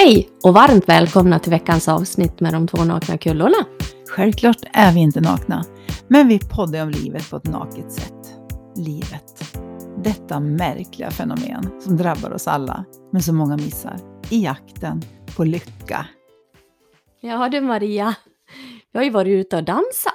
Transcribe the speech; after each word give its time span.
Hej 0.00 0.28
och 0.42 0.54
varmt 0.54 0.88
välkomna 0.88 1.38
till 1.38 1.50
veckans 1.50 1.88
avsnitt 1.88 2.40
med 2.40 2.52
de 2.52 2.66
två 2.66 2.84
nakna 2.84 3.18
kullorna. 3.18 3.66
Självklart 4.08 4.56
är 4.72 4.92
vi 4.92 5.00
inte 5.00 5.20
nakna, 5.20 5.64
men 6.08 6.28
vi 6.28 6.38
poddar 6.38 6.82
om 6.82 6.90
livet 6.90 7.30
på 7.30 7.36
ett 7.36 7.46
naket 7.46 7.92
sätt. 7.92 8.34
Livet. 8.76 9.56
Detta 10.04 10.40
märkliga 10.40 11.10
fenomen 11.10 11.80
som 11.80 11.96
drabbar 11.96 12.30
oss 12.30 12.48
alla, 12.48 12.84
men 13.12 13.22
som 13.22 13.36
många 13.36 13.56
missar, 13.56 13.96
i 14.30 14.44
jakten 14.44 15.02
på 15.36 15.44
lycka. 15.44 16.06
Ja 17.20 17.48
du 17.48 17.60
Maria, 17.60 18.14
vi 18.92 18.98
har 18.98 19.04
ju 19.04 19.10
varit 19.10 19.46
ute 19.46 19.56
och 19.56 19.64
dansat. 19.64 20.14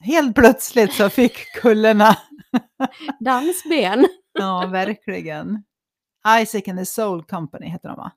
Helt 0.00 0.34
plötsligt 0.34 0.92
så 0.92 1.08
fick 1.08 1.52
kullarna, 1.62 2.16
Dansben. 3.20 4.06
ja 4.32 4.66
verkligen. 4.66 5.64
Isaac 6.42 6.62
and 6.68 6.78
the 6.78 6.86
Soul 6.86 7.24
Company 7.24 7.66
heter 7.66 7.88
de 7.88 7.96
va? 7.96 8.12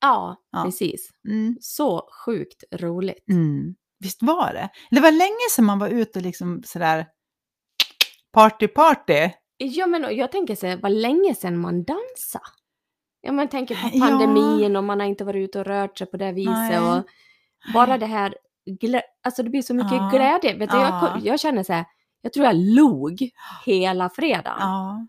Ja, 0.00 0.36
Ja. 0.52 0.62
precis. 0.64 1.10
Mm. 1.28 1.56
Så 1.60 2.08
sjukt 2.24 2.64
roligt. 2.72 3.28
Mm. 3.30 3.74
Visst 4.00 4.22
var 4.22 4.52
det? 4.52 4.68
Det 4.90 5.00
var 5.00 5.12
länge 5.12 5.48
sedan 5.50 5.64
man 5.64 5.78
var 5.78 5.88
ute 5.88 6.18
och 6.18 6.22
liksom 6.24 6.62
sådär 6.64 7.06
party 8.32 8.68
party. 8.68 9.30
Ja 9.56 9.86
men 9.86 10.16
jag 10.16 10.32
tänker 10.32 10.54
så 10.56 10.66
här, 10.66 10.76
vad 10.76 10.92
länge 10.92 11.34
sedan 11.34 11.58
man 11.60 11.84
dansade. 11.84 12.44
Ja 13.20 13.32
jag 13.32 13.50
tänker 13.50 13.74
på 13.74 13.90
Ja. 13.92 14.06
pandemin 14.06 14.76
och 14.76 14.84
man 14.84 15.00
har 15.00 15.06
inte 15.06 15.24
varit 15.24 15.48
ute 15.48 15.58
och 15.60 15.66
rört 15.66 15.98
sig 15.98 16.06
på 16.06 16.16
det 16.16 16.32
viset. 16.32 16.52
Nej. 16.54 16.78
Och 16.78 17.04
bara 17.74 17.98
det 17.98 18.06
här, 18.06 18.34
alltså 19.24 19.42
det 19.42 19.50
blir 19.50 19.62
så 19.62 19.74
mycket 19.74 19.92
Ja. 19.92 20.10
glädje. 20.12 20.58
Vet 20.58 20.70
du, 20.70 20.76
Ja. 20.76 21.12
jag, 21.14 21.26
jag 21.26 21.40
känner 21.40 21.62
så 21.62 21.72
här, 21.72 21.84
jag 22.22 22.32
tror 22.32 22.46
jag 22.46 22.56
log 22.56 23.30
hela 23.66 24.10
fredagen. 24.10 24.56
Ja. 24.60 25.06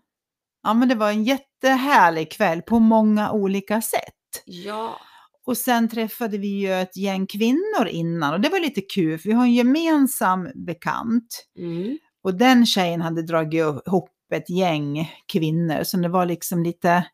ja, 0.62 0.74
men 0.74 0.88
det 0.88 0.94
var 0.94 1.10
en 1.10 1.24
jättehärlig 1.24 2.32
kväll 2.32 2.62
på 2.62 2.78
många 2.78 3.32
olika 3.32 3.80
sätt. 3.82 4.14
Ja. 4.44 5.00
Och 5.46 5.56
sen 5.56 5.88
träffade 5.88 6.38
vi 6.38 6.46
ju 6.48 6.72
ett 6.72 6.96
gäng 6.96 7.26
kvinnor 7.26 7.86
innan 7.90 8.34
och 8.34 8.40
det 8.40 8.48
var 8.48 8.60
lite 8.60 8.80
kul 8.80 9.18
för 9.18 9.28
vi 9.28 9.34
har 9.34 9.44
en 9.44 9.54
gemensam 9.54 10.48
bekant. 10.54 11.46
Mm. 11.58 11.98
Och 12.24 12.34
den 12.34 12.66
tjejen 12.66 13.00
hade 13.00 13.22
dragit 13.22 13.60
ihop 13.86 14.10
ett 14.34 14.50
gäng 14.50 15.12
kvinnor 15.32 15.82
så 15.84 15.96
det 15.96 16.08
var 16.08 16.26
liksom 16.26 16.62
lite... 16.62 17.06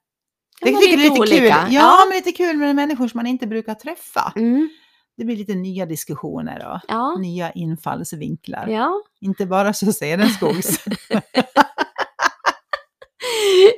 Det 0.61 0.69
är 0.69 0.72
lite 0.91 0.97
lite 0.97 1.37
kul. 1.39 1.47
Ja, 1.47 1.67
Ja. 1.70 2.05
men 2.09 2.17
lite 2.17 2.33
kul 2.33 2.56
med 2.56 2.77
människor 2.77 3.09
som 3.09 3.19
man 3.19 3.27
inte 3.27 3.47
brukar 3.47 3.75
träffa. 3.75 4.33
Mm. 4.37 4.69
Det 5.17 5.25
blir 5.25 5.37
lite 5.37 5.55
nya 5.55 5.87
diskussioner 5.87 6.72
och 6.72 6.81
Ja. 6.89 7.17
nya 7.19 7.53
infallsvinklar. 7.53 8.69
Ja. 8.69 9.03
Inte 9.20 9.47
bara 9.47 9.72
så 9.72 9.92
Cedenskogs. 9.92 10.84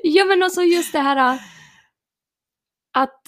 ja 0.03 0.25
men 0.25 0.43
också 0.43 0.63
just 0.63 0.93
det 0.93 0.99
här 0.99 1.39
att 2.99 3.21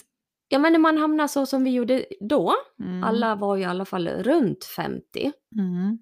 ja 0.48 0.58
men 0.58 0.72
när 0.72 0.78
man 0.80 0.98
hamnar 0.98 1.26
så 1.26 1.46
som 1.46 1.64
vi 1.64 1.70
gjorde 1.70 2.04
då, 2.20 2.54
Mm. 2.80 3.04
alla 3.04 3.34
var 3.34 3.56
ju 3.56 3.62
i 3.62 3.66
alla 3.66 3.84
fall 3.84 4.08
runt 4.08 4.64
50, 4.64 5.32
Mm. 5.56 5.98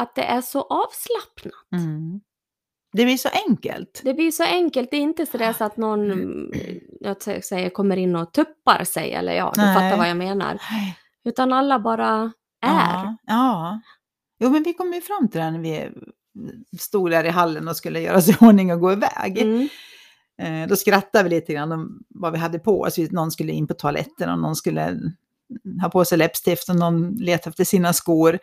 att 0.00 0.14
det 0.14 0.24
är 0.24 0.40
så 0.40 0.60
avslappnat. 0.62 1.82
Mm. 1.82 2.20
Det 2.92 3.04
blir 3.04 3.16
så 3.16 3.28
enkelt. 3.48 4.00
Det 4.04 4.14
blir 4.14 4.30
så 4.30 4.42
enkelt, 4.44 4.90
det 4.90 4.96
är 4.96 5.00
inte 5.00 5.26
sådär 5.26 5.52
så 5.52 5.64
att 5.64 5.76
någon, 5.76 6.10
mm, 6.12 6.50
jag 7.00 7.22
säger, 7.44 7.70
kommer 7.70 7.96
in 7.96 8.16
och 8.16 8.32
tuppar 8.32 8.84
sig, 8.84 9.12
eller 9.12 9.32
ja, 9.32 9.52
du 9.54 9.60
Nej. 9.60 9.74
fattar 9.74 9.96
vad 9.98 10.08
jag 10.10 10.16
menar. 10.16 10.60
Utan 11.24 11.52
alla 11.52 11.78
bara 11.78 12.32
är. 12.64 12.70
Ja, 12.70 13.16
ja. 13.26 13.80
Jo, 14.40 14.50
men 14.50 14.62
vi 14.62 14.74
kom 14.74 14.92
ju 14.92 15.00
fram 15.00 15.28
till 15.28 15.40
det 15.40 15.50
när 15.50 15.58
vi 15.58 15.90
stod 16.78 17.10
där 17.10 17.24
i 17.24 17.28
hallen 17.28 17.68
och 17.68 17.76
skulle 17.76 18.00
göra 18.00 18.16
oss 18.16 18.28
i 18.28 18.36
ordning 18.40 18.72
och 18.72 18.80
gå 18.80 18.92
iväg. 18.92 19.38
Eh, 20.42 20.68
då 20.68 20.76
skrattade 20.76 21.24
vi 21.24 21.30
lite 21.30 21.52
grann 21.52 21.72
om 21.72 22.02
vad 22.08 22.32
vi 22.32 22.38
hade 22.38 22.58
på 22.58 22.80
oss. 22.80 22.98
Någon 22.98 23.30
skulle 23.30 23.52
in 23.52 23.66
på 23.66 23.74
toaletten 23.74 24.30
och 24.30 24.38
någon 24.38 24.56
skulle 24.56 25.00
ha 25.82 25.88
på 25.88 26.04
sig 26.04 26.18
läppstift 26.18 26.68
och 26.68 26.76
någon 26.76 27.14
letade 27.14 27.50
efter 27.50 27.64
sina 27.64 27.92
skor. 27.92 28.38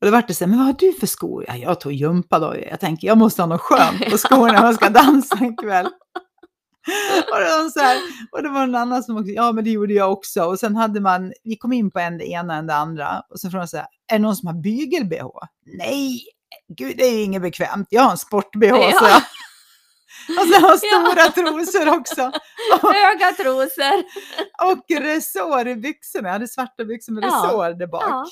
Och 0.00 0.06
då 0.06 0.10
var 0.10 0.24
det 0.26 0.34
så 0.34 0.44
här, 0.44 0.48
men 0.48 0.58
vad 0.58 0.66
har 0.66 0.76
du 0.78 0.92
för 0.92 1.06
skor? 1.06 1.44
Ja, 1.48 1.56
jag 1.56 1.80
tog 1.80 1.92
gympa 1.92 2.38
då. 2.38 2.54
Jag 2.70 2.80
tänker, 2.80 3.08
jag 3.08 3.18
måste 3.18 3.42
ha 3.42 3.46
något 3.46 3.60
skönt 3.60 4.10
på 4.10 4.18
skorna 4.18 4.52
när 4.52 4.62
man 4.62 4.74
ska 4.74 4.88
dansa 4.88 5.36
en 5.40 5.56
kväll. 5.56 5.86
Och 7.32 7.38
det, 7.40 7.44
var 7.44 7.70
så 7.70 7.80
här, 7.80 7.98
och 8.32 8.42
det 8.42 8.48
var 8.48 8.62
en 8.62 8.74
annan 8.74 9.02
som 9.02 9.16
också, 9.16 9.30
ja 9.30 9.52
men 9.52 9.64
det 9.64 9.70
gjorde 9.70 9.94
jag 9.94 10.12
också. 10.12 10.44
Och 10.44 10.58
sen 10.58 10.76
hade 10.76 11.00
man, 11.00 11.32
vi 11.42 11.56
kom 11.56 11.72
in 11.72 11.90
på 11.90 11.98
en 11.98 12.18
det 12.18 12.26
ena 12.26 12.54
än 12.56 12.66
det 12.66 12.74
andra. 12.74 13.22
Och 13.30 13.40
så 13.40 13.50
frågade 13.50 13.64
de 13.64 13.68
så 13.68 13.76
här, 13.76 13.86
är 14.12 14.18
det 14.18 14.18
någon 14.18 14.36
som 14.36 14.46
har 14.46 14.54
bygel-bh? 14.54 15.30
Nej, 15.78 16.20
gud 16.78 16.96
det 16.96 17.04
är 17.04 17.16
ju 17.16 17.22
inget 17.22 17.42
bekvämt, 17.42 17.86
jag 17.90 18.02
har 18.02 18.10
en 18.10 18.18
sport-bh. 18.18 18.68
Ja. 18.68 18.98
Så 18.98 19.04
jag. 19.04 19.22
Och 20.28 20.48
sen 20.48 20.62
har 20.62 20.70
Ja. 20.70 20.76
stora 20.78 21.30
trosor 21.30 21.98
också. 21.98 22.32
Och, 22.82 22.92
Höga 22.94 23.32
trosor. 23.32 24.04
och 24.70 24.84
resår 25.02 25.68
i 25.68 25.74
byxorna, 25.76 26.28
jag 26.28 26.32
hade 26.32 26.48
svarta 26.48 26.84
byxor 26.84 27.12
med 27.12 27.24
Ja. 27.24 27.28
resår 27.28 27.78
där 27.78 27.86
bak. 27.86 28.02
Ja. 28.08 28.26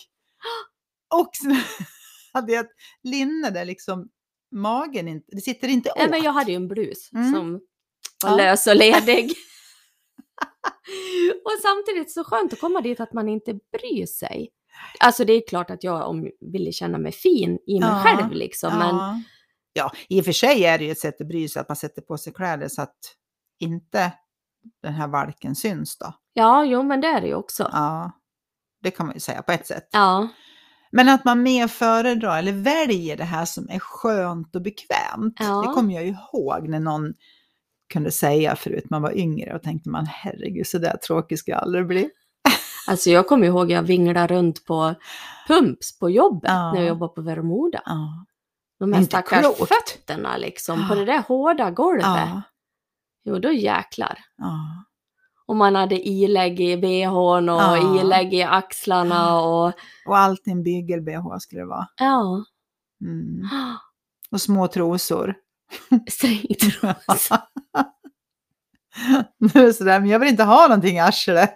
Och 1.15 1.31
så 1.33 1.49
hade 2.33 2.53
jag 2.53 2.65
ett 2.65 2.71
linne 3.03 3.51
där 3.51 3.65
liksom 3.65 4.09
magen 4.55 5.09
inte, 5.09 5.27
det 5.33 5.41
sitter 5.41 5.69
inte 5.69 5.91
åt. 5.91 5.97
Nej, 5.99 6.11
men 6.11 6.23
jag 6.23 6.33
hade 6.33 6.51
ju 6.51 6.57
en 6.57 6.69
blus 6.69 7.13
Mm. 7.13 7.33
som 7.35 7.53
var 8.25 8.31
Ja. 8.31 8.37
lös 8.37 8.67
och 8.67 8.77
ledig. 8.77 9.33
och 11.45 11.53
samtidigt 11.63 12.13
så 12.13 12.25
skönt 12.25 12.53
att 12.53 12.61
komma 12.61 12.81
dit 12.81 13.01
att 13.01 13.13
man 13.13 13.29
inte 13.29 13.55
bryr 13.79 14.07
sig. 14.07 14.49
Alltså 15.01 15.25
det 15.25 15.33
är 15.33 15.49
klart 15.49 15.71
att 15.71 15.85
jag 15.85 16.09
om, 16.09 16.31
ville 16.53 16.73
känna 16.73 16.99
mig 16.99 17.13
fin 17.13 17.59
i 17.67 17.81
mig 17.81 17.89
Ja, 17.89 18.03
själv 18.05 18.33
liksom. 18.33 18.79
Men 18.79 19.25
Ja. 19.73 19.91
i 20.09 20.21
och 20.21 20.25
för 20.25 20.33
sig 20.33 20.65
är 20.65 20.79
det 20.79 20.85
ju 20.85 20.91
ett 20.91 20.99
sätt 20.99 21.21
att 21.21 21.29
bry 21.29 21.49
sig, 21.49 21.61
att 21.61 21.69
man 21.69 21.77
sätter 21.77 22.03
på 22.03 22.19
sig 22.19 22.33
kläder 22.33 22.69
så 22.69 22.83
att 22.83 22.97
inte 23.61 24.13
den 24.83 24.93
här 24.95 25.09
valken 25.09 25.55
syns 25.55 25.99
då. 25.99 26.15
ja, 26.33 26.65
jo 26.65 26.83
men 26.83 27.01
det 27.01 27.07
är 27.07 27.21
det 27.21 27.27
ju 27.27 27.35
också. 27.35 27.69
Ja, 27.73 28.13
det 28.83 28.91
kan 28.91 29.07
man 29.07 29.15
ju 29.15 29.21
säga 29.21 29.43
på 29.43 29.53
ett 29.53 29.67
sätt. 29.67 29.89
Ja, 29.93 30.29
Men 30.93 31.09
att 31.09 31.25
man 31.25 31.43
mer 31.43 31.69
föredrar 31.69 32.39
eller 32.39 32.53
väljer 32.53 33.17
det 33.17 33.25
här 33.25 33.45
som 33.45 33.69
är 33.71 33.79
skönt 33.79 34.57
och 34.57 34.63
bekvämt. 34.63 35.37
Ja. 35.39 35.65
Det 35.67 35.73
kommer 35.75 35.95
jag 35.95 36.05
ju 36.05 36.11
ihåg 36.33 36.69
när 36.69 36.81
någon 36.81 37.15
kunde 37.93 38.11
säga 38.13 38.57
förut 38.57 38.91
man 38.91 39.03
var 39.03 39.19
yngre 39.19 39.55
och 39.55 39.63
tänkte 39.63 39.91
man 39.91 40.07
herregud 40.07 40.67
så 40.67 40.79
där 40.79 40.97
tråkig 40.97 41.39
ska 41.39 41.51
jag 41.51 41.61
aldrig 41.63 41.87
bli. 41.87 42.11
alltså 42.89 43.11
jag 43.11 43.27
kommer 43.29 43.47
ihåg 43.47 43.71
jag 43.71 43.83
vinglade 43.83 44.35
runt 44.35 44.65
på 44.65 44.95
Pumps 45.49 45.99
på 45.99 46.11
jobbet 46.11 46.51
Ja. 46.51 46.73
när 46.73 46.81
jag 46.81 46.89
jobbade 46.89 47.13
på 47.15 47.23
Vermoda. 47.23 47.83
Ja. 47.87 48.25
De 48.87 48.93
här 48.93 49.03
stackars 49.03 49.41
klokt. 49.57 49.73
fötterna 49.75 50.37
liksom, 50.37 50.89
på 50.89 50.95
det 50.95 51.05
där 51.05 51.23
hårda 51.29 51.71
golvet. 51.71 52.05
Ja. 52.07 52.43
Jo, 53.25 53.39
då 53.39 53.53
jäklar. 53.53 54.19
Ja. 54.37 54.59
Och 55.47 55.57
man 55.57 55.75
hade 55.75 56.09
ilägg 56.09 56.61
i 56.61 56.77
bhn 56.77 57.49
och 57.49 57.61
Ja. 57.63 58.01
ilägg 58.01 58.35
i 58.35 58.43
axlarna 58.43 59.41
och 59.41 59.73
Och 60.07 60.19
alltid 60.19 60.53
en 60.53 60.63
bygel-bh 60.63 61.39
skulle 61.39 61.61
det 61.63 61.67
vara. 61.67 61.87
ja. 61.97 62.45
Mm. 63.05 63.49
Och 64.31 64.41
små 64.41 64.69
trosor. 64.69 65.35
Stringtrosa. 66.11 67.43
Nu 69.39 69.67
är 69.69 69.73
sådär, 69.73 70.01
men 70.01 70.09
jag 70.09 70.19
vill 70.19 70.29
inte 70.29 70.45
ha 70.45 70.63
någonting 70.69 70.97
i 70.97 71.01
arslet. 71.01 71.55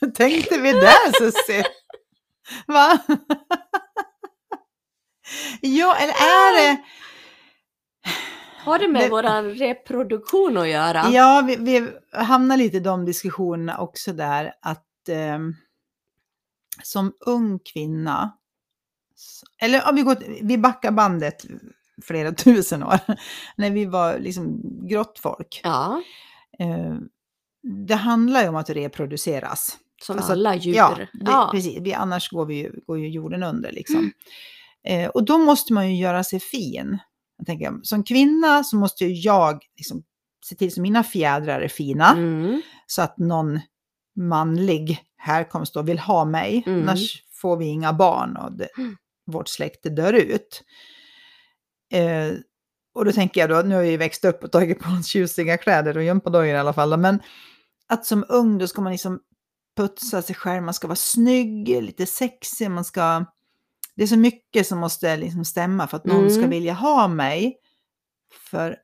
Hur 0.00 0.10
tänkte 0.14 0.58
vi 0.60 0.72
där 0.72 1.12
Susie? 1.18 1.64
Va? 2.66 2.98
Ja, 5.60 5.96
eller 5.96 6.12
är 6.12 6.56
det... 6.66 6.82
Har 8.64 8.78
det 8.78 8.88
med 8.88 9.02
Det- 9.02 9.08
våran 9.08 9.50
reproduktion 9.50 10.56
att 10.56 10.68
göra? 10.68 11.04
Ja, 11.12 11.44
vi, 11.46 11.56
vi 11.56 11.88
hamnar 12.12 12.56
lite 12.56 12.76
i 12.76 12.80
de 12.80 13.04
diskussionerna 13.04 13.78
också 13.78 14.12
där 14.12 14.52
att 14.62 15.08
ehm, 15.08 15.54
som 16.82 17.12
ung 17.20 17.58
kvinna, 17.58 18.36
eller 19.62 19.88
om 19.88 19.94
vi, 19.96 20.02
går, 20.02 20.16
vi 20.42 20.58
backar 20.58 20.90
bandet 20.90 21.44
flera 22.02 22.32
tusen 22.34 22.82
år, 22.82 22.98
när 23.56 23.70
vi 23.70 23.84
var 23.84 24.18
liksom 24.18 24.60
grottfolk. 24.88 25.60
Ja, 25.64 26.02
Eh, 26.58 26.94
det 27.86 27.94
handlar 27.94 28.42
ju 28.42 28.48
om 28.48 28.56
att 28.56 28.70
reproduceras. 28.70 29.78
som 30.02 30.16
Alltså, 30.16 30.32
alla 30.32 30.54
djur. 30.54 30.74
Ja, 30.74 30.94
det, 30.98 31.08
ja. 31.12 31.48
precis. 31.52 31.78
Vi, 31.80 31.94
annars 31.94 32.30
går, 32.30 32.46
vi, 32.46 32.70
går 32.86 32.98
ju 32.98 33.08
jorden 33.08 33.42
under. 33.42 33.72
Liksom. 33.72 34.10
Eh, 34.88 35.08
och 35.08 35.24
då 35.24 35.38
måste 35.38 35.72
man 35.72 35.90
ju 35.90 35.96
göra 36.02 36.24
sig 36.24 36.40
fin. 36.40 36.98
Jag 37.38 37.46
tänker, 37.46 37.72
som 37.82 38.04
kvinna 38.04 38.64
så 38.64 38.76
måste 38.76 39.04
ju 39.04 39.12
jag 39.14 39.62
liksom, 39.76 40.02
se 40.46 40.54
till 40.54 40.72
så 40.74 40.80
mina 40.80 41.04
fjädrar 41.04 41.60
är 41.60 41.68
fina. 41.68 42.12
Mm. 42.12 42.62
Så 42.86 43.02
att 43.02 43.18
någon 43.18 43.60
manlig 44.16 44.98
härkomst 45.16 45.74
då 45.74 45.82
vill 45.82 45.98
ha 45.98 46.24
mig. 46.24 46.62
Mm. 46.66 46.82
Annars 46.82 47.22
får 47.32 47.56
vi 47.56 47.64
inga 47.66 47.92
barn 47.92 48.36
och 48.36 48.52
det, 48.52 48.68
Mm. 48.78 48.96
vårt 49.26 49.48
släkte 49.48 49.88
dör 49.90 50.12
ut. 50.12 50.62
Eh, 51.92 52.32
och 52.94 53.04
då 53.04 53.12
tänker 53.12 53.40
jag 53.40 53.50
då, 53.50 53.68
nu 53.68 53.74
har 53.74 53.82
jag 53.82 53.90
ju 53.90 53.96
växt 53.96 54.24
upp 54.24 54.44
och 54.44 54.52
tagit 54.52 54.78
på 54.80 54.90
oss 54.90 55.06
tjusiga 55.12 55.56
kläder 55.56 55.96
och 55.96 56.04
gympadojor 56.04 56.54
i 56.54 56.58
alla 56.58 56.72
fall. 56.72 56.90
då, 56.90 56.96
Men 56.96 57.22
att 57.88 58.06
som 58.06 58.24
ung 58.28 58.58
då 58.58 58.66
ska 58.66 58.82
man 58.82 58.92
liksom 58.92 59.20
putsa 59.76 60.22
sig 60.22 60.34
själv, 60.36 60.62
man 60.62 60.74
ska 60.74 60.88
vara 60.88 60.96
snygg, 60.96 61.68
lite 61.68 62.06
sexig, 62.06 62.70
man 62.70 62.84
ska... 62.84 63.24
Det 63.96 64.02
är 64.02 64.06
så 64.06 64.16
mycket 64.16 64.66
som 64.66 64.78
måste 64.78 65.16
liksom 65.16 65.44
stämma 65.44 65.86
för 65.86 65.96
att 65.96 66.04
någon 66.06 66.30
ska 66.30 66.38
Mm. 66.38 66.50
vilja 66.50 66.72
ha 66.72 67.08
mig. 67.08 67.56
För 68.50 68.76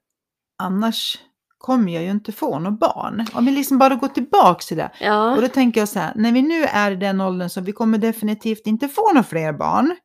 annars 0.58 1.18
kommer 1.58 1.92
jag 1.92 2.02
ju 2.02 2.10
inte 2.10 2.32
få 2.32 2.58
något 2.58 2.80
barn. 2.80 3.26
Om 3.32 3.44
vi 3.46 3.50
liksom 3.52 3.78
bara 3.78 3.94
går 3.94 4.08
tillbaka 4.08 4.60
till 4.62 4.76
det. 4.76 4.90
Och 5.00 5.06
Ja. 5.06 5.38
då 5.40 5.48
tänker 5.48 5.80
jag 5.80 5.88
så 5.88 5.98
här, 5.98 6.12
när 6.16 6.32
vi 6.32 6.42
nu 6.42 6.64
är 6.64 6.90
i 6.90 6.96
den 6.96 7.20
åldern 7.20 7.48
så 7.50 7.60
vi 7.60 7.72
kommer 7.72 7.98
definitivt 7.98 8.66
inte 8.66 8.88
få 8.88 9.08
några 9.12 9.22
fler 9.22 9.52
barn. 9.52 9.96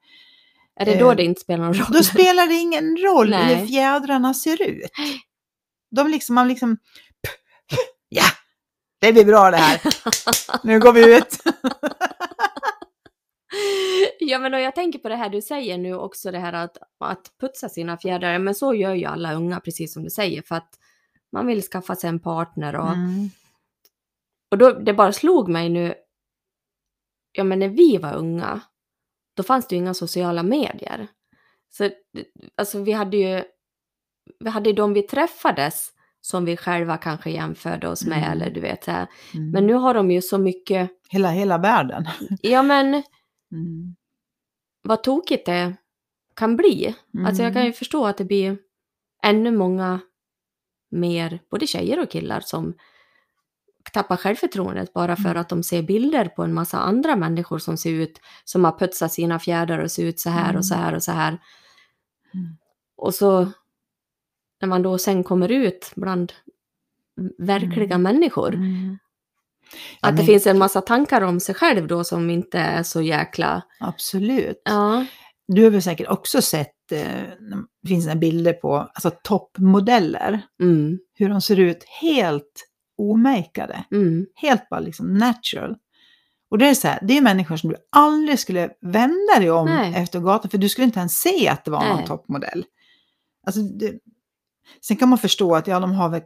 Är 0.80 0.86
det 0.86 0.96
då 1.00 1.10
eh, 1.12 1.16
det 1.18 1.24
inte 1.24 1.42
spelar 1.42 1.66
någon 1.66 1.74
roll? 1.74 1.88
Då 1.90 2.04
spelar 2.04 2.48
det 2.48 2.54
ingen 2.54 2.98
roll 2.98 3.30
Nej. 3.30 3.56
hur 3.56 3.68
fjädrarna 3.68 4.34
ser 4.34 4.62
ut. 4.62 4.90
De 5.96 6.08
liksom, 6.08 6.36
man 6.36 6.48
liksom, 6.48 6.78
ja, 8.10 8.24
det 9.02 9.14
blir 9.14 9.26
bra 9.26 9.52
det 9.52 9.58
här. 9.58 9.82
Nu 10.68 10.80
går 10.80 10.94
vi 10.94 11.18
ut. 11.18 11.40
Ja 14.20 14.40
men 14.40 14.54
och 14.54 14.60
jag 14.60 14.76
tänker 14.76 15.00
på 15.00 15.10
det 15.10 15.16
här 15.16 15.30
du 15.30 15.42
säger 15.42 15.78
nu 15.78 15.96
också 15.96 16.32
det 16.32 16.40
här 16.40 16.54
att, 16.54 16.78
att 17.00 17.32
putsa 17.40 17.70
sina 17.70 17.98
fjädrar, 17.98 18.40
men 18.40 18.56
så 18.56 18.74
gör 18.74 18.94
ju 18.94 19.06
alla 19.06 19.34
unga 19.34 19.60
precis 19.60 19.94
som 19.94 20.04
du 20.04 20.10
säger 20.10 20.42
för 20.42 20.56
att 20.56 20.80
man 21.32 21.48
vill 21.48 21.62
skaffa 21.62 21.96
sig 21.96 22.08
en 22.10 22.20
partner 22.20 22.76
och, 22.76 22.88
Mm. 22.94 23.30
och 24.52 24.58
då, 24.58 24.72
det 24.72 24.94
bara 24.94 25.12
slog 25.12 25.50
mig 25.50 25.70
nu, 25.70 25.94
ja 27.32 27.44
men 27.44 27.60
när 27.60 27.70
vi 27.70 27.98
var 27.98 28.14
unga, 28.14 28.62
då 29.36 29.44
fanns 29.44 29.68
det 29.68 29.76
ju 29.76 29.82
inga 29.82 29.94
sociala 29.94 30.44
medier. 30.44 31.08
Så 31.70 31.90
alltså 32.56 32.80
vi 32.84 32.92
hade 32.92 33.18
ju, 33.18 33.44
vi 34.40 34.50
hade 34.50 34.70
ju 34.70 34.76
de 34.76 34.94
vi 34.94 35.02
träffades 35.02 35.92
som 36.22 36.46
vi 36.46 36.58
själva 36.58 36.98
kanske 36.98 37.30
jämförde 37.32 37.88
oss 37.88 38.06
med 38.06 38.18
Mm. 38.18 38.32
eller 38.32 38.50
du 38.50 38.60
vet 38.62 38.86
här. 38.86 39.08
Mm. 39.34 39.52
Men 39.52 39.68
nu 39.68 39.74
har 39.74 39.94
de 39.94 40.12
ju 40.12 40.22
så 40.22 40.38
mycket, 40.38 40.90
Hela, 41.10 41.30
hela 41.30 41.58
världen. 41.58 42.06
ja 42.42 42.64
men 42.64 43.04
Mm. 43.56 43.96
vad 44.82 45.04
tokigt 45.04 45.46
det 45.46 45.76
kan 46.36 46.56
bli. 46.58 46.96
Alltså 47.26 47.44
jag 47.44 47.54
kan 47.54 47.62
Mm. 47.62 47.68
ju 47.68 47.74
förstå 47.74 48.06
att 48.06 48.18
det 48.18 48.26
blir 48.26 48.58
ännu 49.24 49.52
många 49.52 50.00
mer, 50.92 51.40
både 51.52 51.68
tjejer 51.68 52.00
och 52.04 52.10
killar, 52.10 52.40
som 52.40 52.74
tappar 53.94 54.18
självförtroendet 54.18 54.94
bara 54.94 55.16
för 55.16 55.30
Mm. 55.30 55.42
att 55.42 55.50
de 55.50 55.64
ser 55.64 55.84
bilder 55.84 56.26
på 56.28 56.44
en 56.44 56.54
massa 56.54 56.80
andra 56.80 57.16
människor 57.16 57.60
som 57.60 57.78
ser 57.78 57.92
ut, 57.94 58.20
som 58.44 58.64
har 58.66 58.80
putsat 58.80 59.12
sina 59.14 59.40
fjädrar 59.40 59.80
och 59.80 59.92
ser 59.92 60.06
ut 60.06 60.20
så 60.20 60.30
här 60.30 60.50
Mm. 60.50 60.58
och 60.58 60.66
så 60.66 60.76
här 60.76 60.96
och 60.96 61.04
så 61.04 61.12
här. 61.12 61.30
Mm. 62.34 62.58
Och 62.98 63.14
så 63.14 63.52
när 64.62 64.68
man 64.68 64.82
då 64.82 64.98
sen 64.98 65.24
kommer 65.24 65.52
ut 65.52 65.92
bland 65.96 66.34
verkliga 67.38 67.98
människor, 67.98 68.54
Mm. 68.54 68.98
Ja, 70.02 70.10
att 70.10 70.16
det 70.16 70.22
men- 70.22 70.26
finns 70.26 70.48
en 70.48 70.58
massa 70.58 70.82
tankar 70.82 71.22
om 71.22 71.40
sig 71.40 71.56
själv 71.56 71.88
då 71.88 72.04
som 72.04 72.30
inte 72.30 72.60
är 72.60 72.84
så 72.84 73.02
jäkla... 73.02 73.62
Absolut. 73.80 74.62
Ja. 74.66 75.06
Du 75.48 75.64
har 75.64 75.70
väl 75.72 75.82
säkert 75.82 76.08
också 76.08 76.42
sett, 76.42 76.92
eh, 76.92 77.00
det 77.82 77.88
finns 77.88 78.06
några 78.06 78.20
bilder 78.20 78.54
på 78.54 78.76
alltså 78.76 79.12
toppmodeller. 79.24 80.42
Mm, 80.62 81.00
Hur 81.14 81.30
de 81.30 81.42
ser 81.42 81.60
ut 81.60 81.84
helt 82.02 82.68
omakeade. 82.98 83.86
mm, 83.92 84.26
Helt 84.36 84.70
bara 84.70 84.80
liksom 84.80 85.14
natural. 85.14 85.76
Och 86.50 86.58
det 86.58 86.68
är 86.68 86.74
så 86.74 86.88
här, 86.88 87.00
det 87.02 87.18
är 87.18 87.22
människor 87.22 87.58
som 87.58 87.70
du 87.70 87.76
aldrig 87.92 88.40
skulle 88.40 88.70
vända 88.82 89.40
dig 89.40 89.52
om 89.52 89.66
Nej. 89.66 89.94
efter 89.96 90.20
gatan, 90.20 90.52
för 90.52 90.58
du 90.58 90.70
skulle 90.70 90.86
inte 90.86 91.00
ens 91.00 91.20
se 91.20 91.48
att 91.50 91.66
det 91.66 91.72
var 91.72 91.86
någon 91.88 91.98
Nej. 91.98 92.06
toppmodell. 92.08 92.66
Alltså 93.48 93.62
det, 93.62 93.94
sen 94.82 94.98
kan 94.98 95.10
man 95.10 95.18
förstå 95.18 95.56
att 95.56 95.68
ja, 95.68 95.80
de 95.80 95.92
har 95.92 96.10
väl 96.10 96.22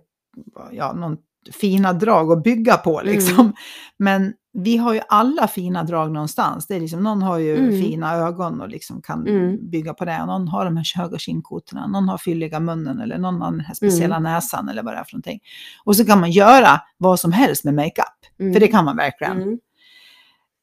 ja, 0.71 0.93
någon 0.93 1.17
fina 1.61 1.93
drag 1.93 2.31
att 2.31 2.43
bygga 2.43 2.77
på 2.77 3.01
liksom. 3.03 3.39
Mm. 3.39 3.53
Men 3.99 4.33
vi 4.53 4.77
har 4.77 4.93
ju 4.93 5.01
alla 5.09 5.47
fina 5.47 5.83
drag 5.83 6.11
någonstans. 6.11 6.67
Det 6.67 6.75
är 6.75 6.79
liksom, 6.79 7.03
någon 7.03 7.21
har 7.21 7.37
ju 7.37 7.57
Mm. 7.57 7.81
fina 7.81 8.13
ögon 8.15 8.61
och 8.61 8.69
liksom 8.69 9.01
kan 9.01 9.27
Mm. 9.27 9.69
bygga 9.69 9.93
på 9.93 10.05
det. 10.05 10.25
Någon 10.25 10.47
har 10.47 10.65
de 10.65 10.77
här 10.77 10.97
höga 11.01 11.17
kindkotorna, 11.17 11.87
någon 11.87 12.09
har 12.09 12.17
fylliga 12.17 12.59
munnen 12.59 12.99
eller 12.99 13.17
någon 13.17 13.41
har 13.41 13.51
den 13.51 13.59
här 13.59 13.73
speciella 13.73 14.15
Mm. 14.15 14.31
näsan 14.33 14.69
eller 14.69 14.83
vad 14.83 14.93
det 14.93 14.97
är 14.97 15.03
för 15.03 15.13
någonting. 15.13 15.39
Och 15.83 15.95
så 15.95 16.05
kan 16.05 16.19
man 16.19 16.31
göra 16.31 16.81
vad 16.97 17.19
som 17.19 17.31
helst 17.31 17.63
med 17.63 17.73
makeup. 17.73 18.05
mm. 18.39 18.53
För 18.53 18.59
det 18.59 18.67
kan 18.67 18.85
man 18.85 18.97
verkligen. 18.97 19.41
Mm. 19.41 19.59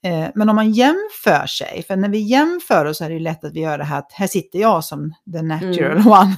Eh, 0.04 0.30
men 0.34 0.48
om 0.48 0.56
man 0.56 0.72
jämför 0.72 1.46
sig, 1.46 1.84
för 1.88 1.96
när 1.96 2.08
vi 2.08 2.18
jämför 2.18 2.84
oss 2.84 2.98
så 2.98 3.04
är 3.04 3.08
det 3.08 3.14
ju 3.14 3.20
lätt 3.20 3.44
att 3.44 3.52
vi 3.52 3.60
gör 3.60 3.78
det 3.78 3.84
här 3.84 3.98
att 3.98 4.12
här 4.12 4.26
sitter 4.26 4.58
jag 4.58 4.84
som 4.84 5.14
the 5.32 5.42
natural 5.42 5.96
Mm. 5.98 6.06
one. 6.06 6.36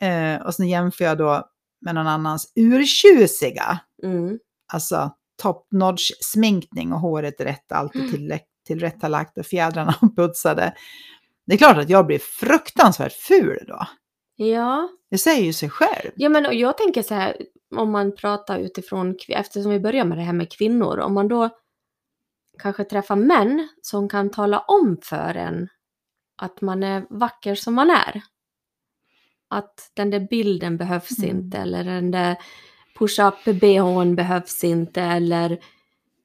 eh, 0.36 0.42
och 0.46 0.54
sen 0.54 0.68
jämför 0.68 1.04
jag 1.04 1.18
då 1.18 1.44
med 1.82 1.94
någon 1.94 2.06
annans 2.06 2.52
urtjusiga, 2.56 3.78
Mm. 4.02 4.38
alltså 4.72 5.10
top 5.42 5.66
notch 5.70 6.10
sminkning 6.20 6.92
och 6.92 7.00
håret 7.00 7.40
rätt, 7.40 7.72
alltid 7.72 8.00
Mm. 8.00 8.12
till, 8.12 8.38
tillrättalagt 8.66 9.38
och 9.38 9.46
fjädrarna 9.46 9.94
putsade. 10.16 10.74
Det 11.46 11.54
är 11.54 11.58
klart 11.58 11.76
att 11.76 11.88
jag 11.90 12.06
blir 12.06 12.18
fruktansvärt 12.18 13.12
ful 13.12 13.64
då. 13.68 13.86
Ja. 14.36 14.88
Det 15.10 15.18
säger 15.18 15.42
ju 15.44 15.52
sig 15.52 15.70
själv. 15.70 16.10
ja, 16.16 16.28
men 16.28 16.46
och 16.46 16.54
jag 16.54 16.78
tänker 16.78 17.02
så 17.02 17.14
här, 17.14 17.36
om 17.76 17.90
man 17.90 18.16
pratar 18.16 18.58
utifrån, 18.58 19.16
eftersom 19.28 19.70
vi 19.72 19.80
börjar 19.80 20.04
med 20.04 20.18
det 20.18 20.22
här 20.24 20.32
med 20.32 20.52
kvinnor, 20.52 20.98
om 20.98 21.14
man 21.14 21.28
då 21.28 21.50
kanske 22.58 22.84
träffar 22.84 23.16
män 23.16 23.68
som 23.82 24.08
kan 24.08 24.30
tala 24.30 24.58
om 24.58 24.98
för 25.02 25.34
en 25.34 25.68
att 26.42 26.60
man 26.60 26.82
är 26.82 27.06
vacker 27.10 27.54
som 27.54 27.74
man 27.74 27.90
är. 27.90 28.22
Att 29.52 29.90
den 29.94 30.10
där 30.10 30.20
bilden 30.30 30.76
behövs 30.76 31.18
Mm. 31.18 31.36
inte, 31.36 31.58
eller 31.58 31.84
den 31.84 32.10
där 32.10 32.36
push-up 32.98 33.44
bhn 33.60 34.16
behövs 34.16 34.64
inte, 34.64 35.02
eller 35.02 35.58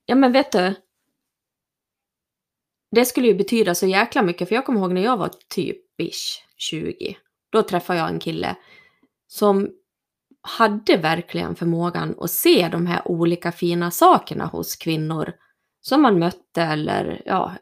ja 0.06 0.15
men 0.15 0.31
vet 0.31 0.51
du. 0.51 0.75
Det 2.91 3.06
skulle 3.06 3.27
ju 3.27 3.35
betyda 3.35 3.75
så 3.75 3.88
jäkla 3.88 4.21
mycket, 4.21 4.47
för 4.47 4.56
jag 4.56 4.65
kommer 4.65 4.79
ihåg 4.79 4.94
när 4.94 5.03
jag 5.03 5.18
var 5.18 5.31
typ 5.50 5.77
ish 6.01 6.44
20. 6.57 7.18
Då 7.50 7.63
träffade 7.63 8.00
jag 8.00 8.09
en 8.09 8.19
kille 8.19 8.56
som 9.27 9.69
hade 10.41 10.97
verkligen 10.97 11.56
förmågan 11.56 12.15
att 12.19 12.31
se 12.31 12.69
de 12.71 12.88
här 12.88 13.07
olika 13.07 13.51
fina 13.51 13.91
sakerna 13.91 14.45
hos 14.45 14.75
kvinnor 14.75 15.33
som 15.81 16.01
man 16.01 16.19
mötte 16.19 16.62
eller 16.62 17.21
ja, 17.25 17.53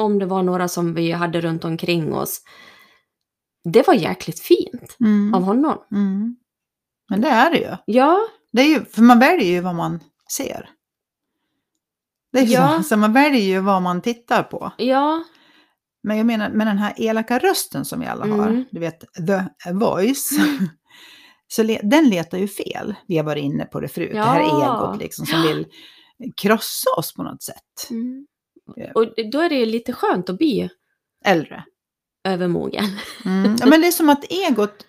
om 0.00 0.18
det 0.18 0.26
var 0.26 0.42
några 0.42 0.68
som 0.68 0.94
vi 0.94 1.12
hade 1.12 1.40
runt 1.40 1.64
omkring 1.64 2.14
oss. 2.14 2.42
Det 3.64 3.86
var 3.86 3.94
jäkligt 3.94 4.40
fint 4.40 4.96
Mm. 5.00 5.34
av 5.34 5.42
honom. 5.42 5.78
Mm. 5.92 6.36
Men 7.10 7.20
det 7.20 7.28
är 7.28 7.50
det 7.50 7.58
ju. 7.58 7.76
Ja, 7.86 8.18
Det 8.52 8.62
är 8.62 8.66
ju, 8.66 8.84
för 8.84 9.02
man 9.02 9.18
väljer 9.18 9.50
ju 9.50 9.60
vad 9.60 9.74
man 9.74 10.00
ser. 10.36 10.70
Det 12.32 12.38
är 12.38 12.46
Ja. 12.46 12.74
så, 12.76 12.82
så 12.82 12.96
man 12.96 13.12
väljer 13.12 13.42
ju 13.42 13.60
vad 13.60 13.82
man 13.82 14.02
tittar 14.02 14.42
på. 14.42 14.72
ja, 14.78 15.24
Men 16.02 16.16
jag 16.16 16.26
menar 16.26 16.50
med 16.50 16.66
den 16.66 16.78
här 16.78 16.94
elaka 16.96 17.38
rösten 17.38 17.84
som 17.84 18.00
vi 18.00 18.06
alla 18.06 18.26
har, 18.26 18.48
Mm. 18.48 18.64
du 18.70 18.80
vet, 18.80 19.00
the 19.00 19.72
voice. 19.72 20.30
så 21.48 21.62
le, 21.62 21.80
den 21.82 22.08
letar 22.08 22.38
ju 22.38 22.48
fel. 22.48 22.94
Vi 23.06 23.16
har 23.16 23.24
varit 23.24 23.42
inne 23.44 23.64
på 23.64 23.80
det 23.80 23.88
förut, 23.88 24.10
det 24.12 24.22
här 24.22 24.40
Ja. 24.40 24.86
egot 24.90 25.00
liksom 25.02 25.26
som 25.26 25.42
vill 25.42 25.66
krossa 26.36 26.90
oss 26.98 27.14
på 27.14 27.22
något 27.22 27.42
sätt. 27.42 27.90
mm. 27.90 28.26
Ja. 28.76 28.92
och 28.94 29.06
då 29.32 29.40
är 29.40 29.48
det 29.48 29.54
ju 29.54 29.66
lite 29.66 29.92
skönt 29.92 30.30
att 30.30 30.38
bli 30.38 30.70
Äldre. 31.24 31.64
Övermogen. 32.28 32.84
Mm. 33.24 33.56
Ja, 33.60 33.66
men 33.66 33.80
det 33.80 33.86
är 33.86 33.92
som 33.92 34.08
att 34.08 34.24
egot 34.32 34.86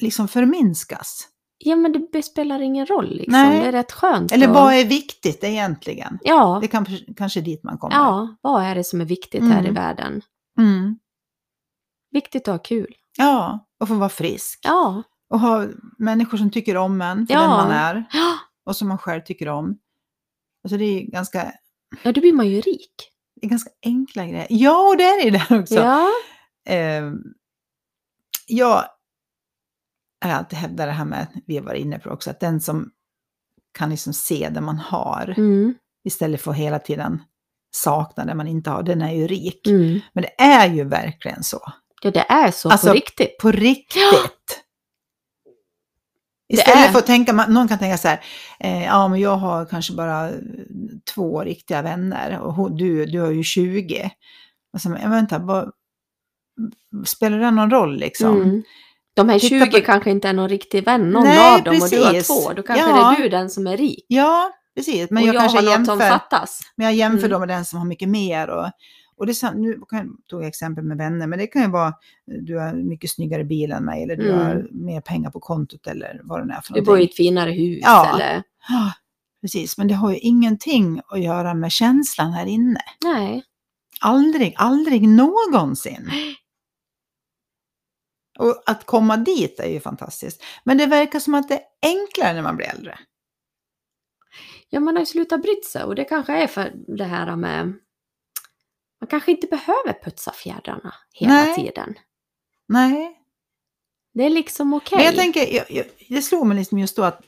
liksom 0.00 0.28
förminskas. 0.28 1.28
Ja, 1.58 1.76
men 1.76 2.06
det 2.12 2.22
spelar 2.22 2.60
ingen 2.60 2.86
roll 2.86 3.08
liksom. 3.16 3.32
Nej. 3.32 3.60
Det 3.60 3.66
är 3.66 3.72
rätt 3.72 3.92
skönt. 3.92 4.32
Eller 4.32 4.48
att- 4.48 4.54
vad 4.54 4.74
är 4.74 4.84
viktigt 4.84 5.44
egentligen? 5.44 6.18
Ja, 6.22 6.58
Det 6.62 6.68
kan, 6.68 6.86
kanske 7.16 7.40
är 7.40 7.44
dit 7.44 7.62
man 7.64 7.78
kommer. 7.78 7.96
ja, 7.96 8.36
vad 8.40 8.62
är 8.64 8.74
det 8.74 8.84
som 8.84 9.00
är 9.00 9.04
viktigt 9.04 9.42
här 9.42 9.56
i 9.62 9.68
Mm. 9.68 9.74
världen? 9.74 10.22
Mm. 10.58 10.98
Viktigt 12.10 12.48
att 12.48 12.54
ha 12.54 12.58
kul. 12.58 12.94
Ja, 13.18 13.66
och 13.80 13.88
få 13.88 13.94
vara 13.94 14.08
frisk. 14.08 14.58
Ja, 14.62 15.02
Och 15.30 15.40
ha 15.40 15.66
människor 15.98 16.38
som 16.38 16.50
tycker 16.50 16.76
om 16.76 17.02
en 17.02 17.26
för 17.26 17.34
Ja. 17.34 17.40
den 17.40 17.50
man 17.50 17.70
är. 17.70 18.04
Och 18.66 18.76
som 18.76 18.88
man 18.88 18.98
själv 18.98 19.20
tycker 19.20 19.48
om. 19.48 19.78
Alltså 20.64 20.76
det 20.76 20.84
är 20.84 21.00
ganska, 21.10 21.52
ja 22.02 22.12
då 22.12 22.20
blir 22.20 22.32
man 22.32 22.48
ju 22.48 22.60
rik. 22.60 22.94
Är 23.46 23.50
ganska 23.50 23.70
enkla 23.82 24.26
grejer. 24.26 24.46
Ja, 24.50 24.88
och 24.88 24.96
det 24.96 25.04
är 25.04 25.30
det 25.30 25.38
där 25.38 25.60
också. 25.60 25.74
Ja, 25.74 26.08
Eh, 26.68 27.12
jag 28.46 28.84
har 30.24 30.30
alltid 30.30 30.58
hävdat 30.58 30.86
det 30.86 30.92
här 30.92 31.04
med, 31.04 31.26
vi 31.46 31.56
har 31.56 31.64
varit 31.64 31.80
inne 31.80 31.98
på 31.98 32.10
också, 32.10 32.30
att 32.30 32.40
den 32.40 32.60
som 32.60 32.90
kan 33.78 33.90
liksom 33.90 34.12
se 34.12 34.48
det 34.54 34.60
man 34.60 34.78
har 34.78 35.34
mm, 35.36 35.74
istället 36.04 36.40
för 36.40 36.50
att 36.50 36.56
hela 36.56 36.78
tiden 36.78 37.22
sakna 37.74 38.24
det 38.24 38.34
man 38.34 38.48
inte 38.48 38.70
har, 38.70 38.82
den 38.82 39.02
är 39.02 39.12
ju 39.12 39.26
rik. 39.26 39.66
mm. 39.66 40.00
Men 40.12 40.22
det 40.22 40.42
är 40.42 40.68
ju 40.68 40.84
verkligen 40.84 41.42
så. 41.42 41.60
ja 42.02 42.10
det 42.10 42.26
är 42.28 42.50
så 42.50 42.70
Alltså, 42.70 42.86
på 42.86 42.92
riktigt. 42.94 43.38
På 43.38 43.50
riktigt. 43.52 44.62
Istället 46.52 46.88
är- 46.88 46.92
för 46.92 46.98
att 46.98 47.06
tänka, 47.06 47.32
man- 47.32 47.54
någon 47.54 47.68
kan 47.68 47.78
tänka 47.78 47.98
så 47.98 48.08
här, 48.08 48.20
eh, 48.60 48.84
ja 48.84 49.08
men 49.08 49.20
jag 49.20 49.36
har 49.36 49.64
kanske 49.64 49.92
bara 49.92 50.30
två 51.14 51.40
riktiga 51.42 51.82
vänner 51.82 52.38
och 52.40 52.72
du, 52.76 53.06
du 53.06 53.20
har 53.20 53.30
ju 53.30 53.42
20. 53.42 54.10
Och 54.74 54.80
så, 54.80 54.88
men 54.88 55.10
vänta, 55.10 55.38
vad, 55.38 55.70
spelar 57.06 57.38
det 57.38 57.50
någon 57.50 57.70
roll 57.70 57.96
liksom? 57.96 58.36
Mm. 58.42 58.62
De 59.16 59.28
här 59.28 59.38
Titta 59.38 59.66
20 59.66 59.80
på- 59.80 59.86
kanske 59.86 60.10
inte 60.10 60.28
är 60.28 60.32
någon 60.32 60.48
riktig 60.48 60.84
vän, 60.84 61.10
någon 61.10 61.24
Nej, 61.24 61.54
av 61.54 61.62
dem, 61.62 61.82
och 61.82 61.88
du 61.90 61.98
har 62.04 62.12
precis. 62.12 62.26
två. 62.26 62.52
Då 62.52 62.62
kanske 62.62 62.88
Ja. 62.90 63.10
det 63.10 63.16
är 63.18 63.22
du 63.22 63.28
den 63.28 63.50
som 63.50 63.66
är 63.66 63.76
rik. 63.76 64.04
Ja, 64.08 64.50
precis. 64.76 65.10
Men 65.10 65.22
och 65.22 65.28
jag, 65.28 65.34
jag 65.34 65.40
kanske 65.42 65.58
har 65.58 65.62
något 65.64 65.72
jämför, 65.72 65.92
som 65.92 66.00
fattas. 66.00 66.60
men 66.76 66.84
jag 66.84 66.94
jämför 66.94 67.18
Mm. 67.18 67.30
då 67.30 67.38
med 67.38 67.48
den 67.48 67.64
som 67.64 67.78
har 67.78 67.86
mycket 67.86 68.08
mer. 68.08 68.48
Och, 68.50 68.70
Och 69.22 69.26
det 69.26 69.52
nu 69.54 69.80
kan, 69.90 70.16
tog 70.26 70.40
jag 70.42 70.48
exempel 70.48 70.84
med 70.84 70.96
vänner, 70.98 71.26
men 71.26 71.38
det 71.38 71.46
kan 71.46 71.62
ju 71.62 71.68
vara 71.68 71.88
eh, 71.88 71.94
du 72.40 72.58
har 72.58 72.72
mycket 72.74 73.10
snyggare 73.10 73.44
bil 73.44 73.72
än 73.72 73.84
mig 73.84 74.02
eller 74.02 74.16
du 74.16 74.28
Mm. 74.28 74.38
har 74.46 74.68
mer 74.70 75.00
pengar 75.00 75.30
på 75.30 75.40
kontot 75.40 75.86
eller 75.86 76.20
vad 76.24 76.48
det 76.48 76.54
är 76.54 76.60
för 76.60 76.74
Du 76.74 76.80
bor 76.80 76.86
i 76.86 76.86
någonting. 76.88 77.08
ett 77.08 77.16
finare 77.16 77.50
hus 77.50 77.78
Ja. 77.82 78.14
eller... 78.14 78.42
Ja, 78.68 78.92
precis, 79.40 79.78
men 79.78 79.88
det 79.88 79.94
har 79.94 80.10
ju 80.12 80.18
ingenting 80.18 81.00
att 81.06 81.20
göra 81.22 81.54
med 81.54 81.72
känslan 81.72 82.32
här 82.32 82.46
inne. 82.46 82.80
Nej. 83.04 83.44
Aldrig, 84.00 84.54
aldrig 84.56 85.08
någonsin. 85.08 86.10
Och 88.38 88.62
att 88.66 88.86
komma 88.86 89.16
dit 89.16 89.60
är 89.60 89.68
ju 89.68 89.80
fantastiskt. 89.80 90.42
Men 90.64 90.78
det 90.78 90.86
verkar 90.86 91.18
som 91.20 91.34
att 91.34 91.48
det 91.48 91.54
är 91.54 91.62
enklare 91.82 92.32
när 92.32 92.42
man 92.42 92.56
blir 92.56 92.66
äldre. 92.66 92.98
Ja, 94.68 94.80
man 94.80 94.94
har 94.96 95.00
ju 95.02 95.06
slutat 95.06 95.42
bryta 95.42 95.68
sig 95.68 95.84
och 95.84 95.94
det 95.94 96.04
kanske 96.04 96.32
är 96.42 96.46
för 96.46 96.72
det 96.96 97.04
här 97.04 97.36
med... 97.36 97.72
Man 99.02 99.06
kanske 99.06 99.30
inte 99.30 99.46
behöver 99.46 100.02
putsa 100.04 100.32
fjädrarna 100.32 100.94
hela 101.12 101.32
Nej. 101.32 101.54
tiden. 101.54 101.94
Nej, 102.68 103.20
Det 104.14 104.24
är 104.24 104.30
liksom 104.30 104.74
okej. 104.74 104.96
Men 104.96 105.06
jag 105.06 105.14
tänker, 105.14 105.54
jag, 105.54 105.70
jag, 105.70 105.86
det 106.08 106.22
slog 106.22 106.46
mig 106.46 106.56
liksom 106.56 106.78
just 106.78 106.96
då 106.96 107.02
att, 107.02 107.20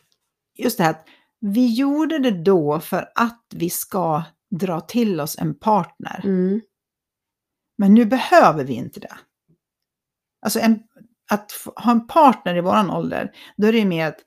just 0.58 0.78
det 0.78 0.84
här 0.84 0.90
att 0.90 1.06
vi 1.40 1.74
gjorde 1.74 2.18
det 2.18 2.30
då 2.30 2.80
för 2.80 3.12
att 3.14 3.46
vi 3.54 3.70
ska 3.70 4.22
dra 4.50 4.80
till 4.80 5.20
oss 5.20 5.38
en 5.38 5.58
partner. 5.58 6.20
Mm. 6.24 6.60
Men 7.78 7.94
nu 7.94 8.04
behöver 8.04 8.64
vi 8.64 8.74
inte 8.74 9.00
det. 9.00 9.16
Alltså 10.42 10.60
en, 10.60 10.82
att 11.30 11.52
ha 11.76 11.90
en 11.90 12.06
partner 12.06 12.56
i 12.56 12.60
våran 12.60 12.90
ålder, 12.90 13.32
då 13.56 13.66
är 13.66 13.72
det 13.72 13.78
ju 13.78 13.84
mer 13.84 14.06
att 14.06 14.18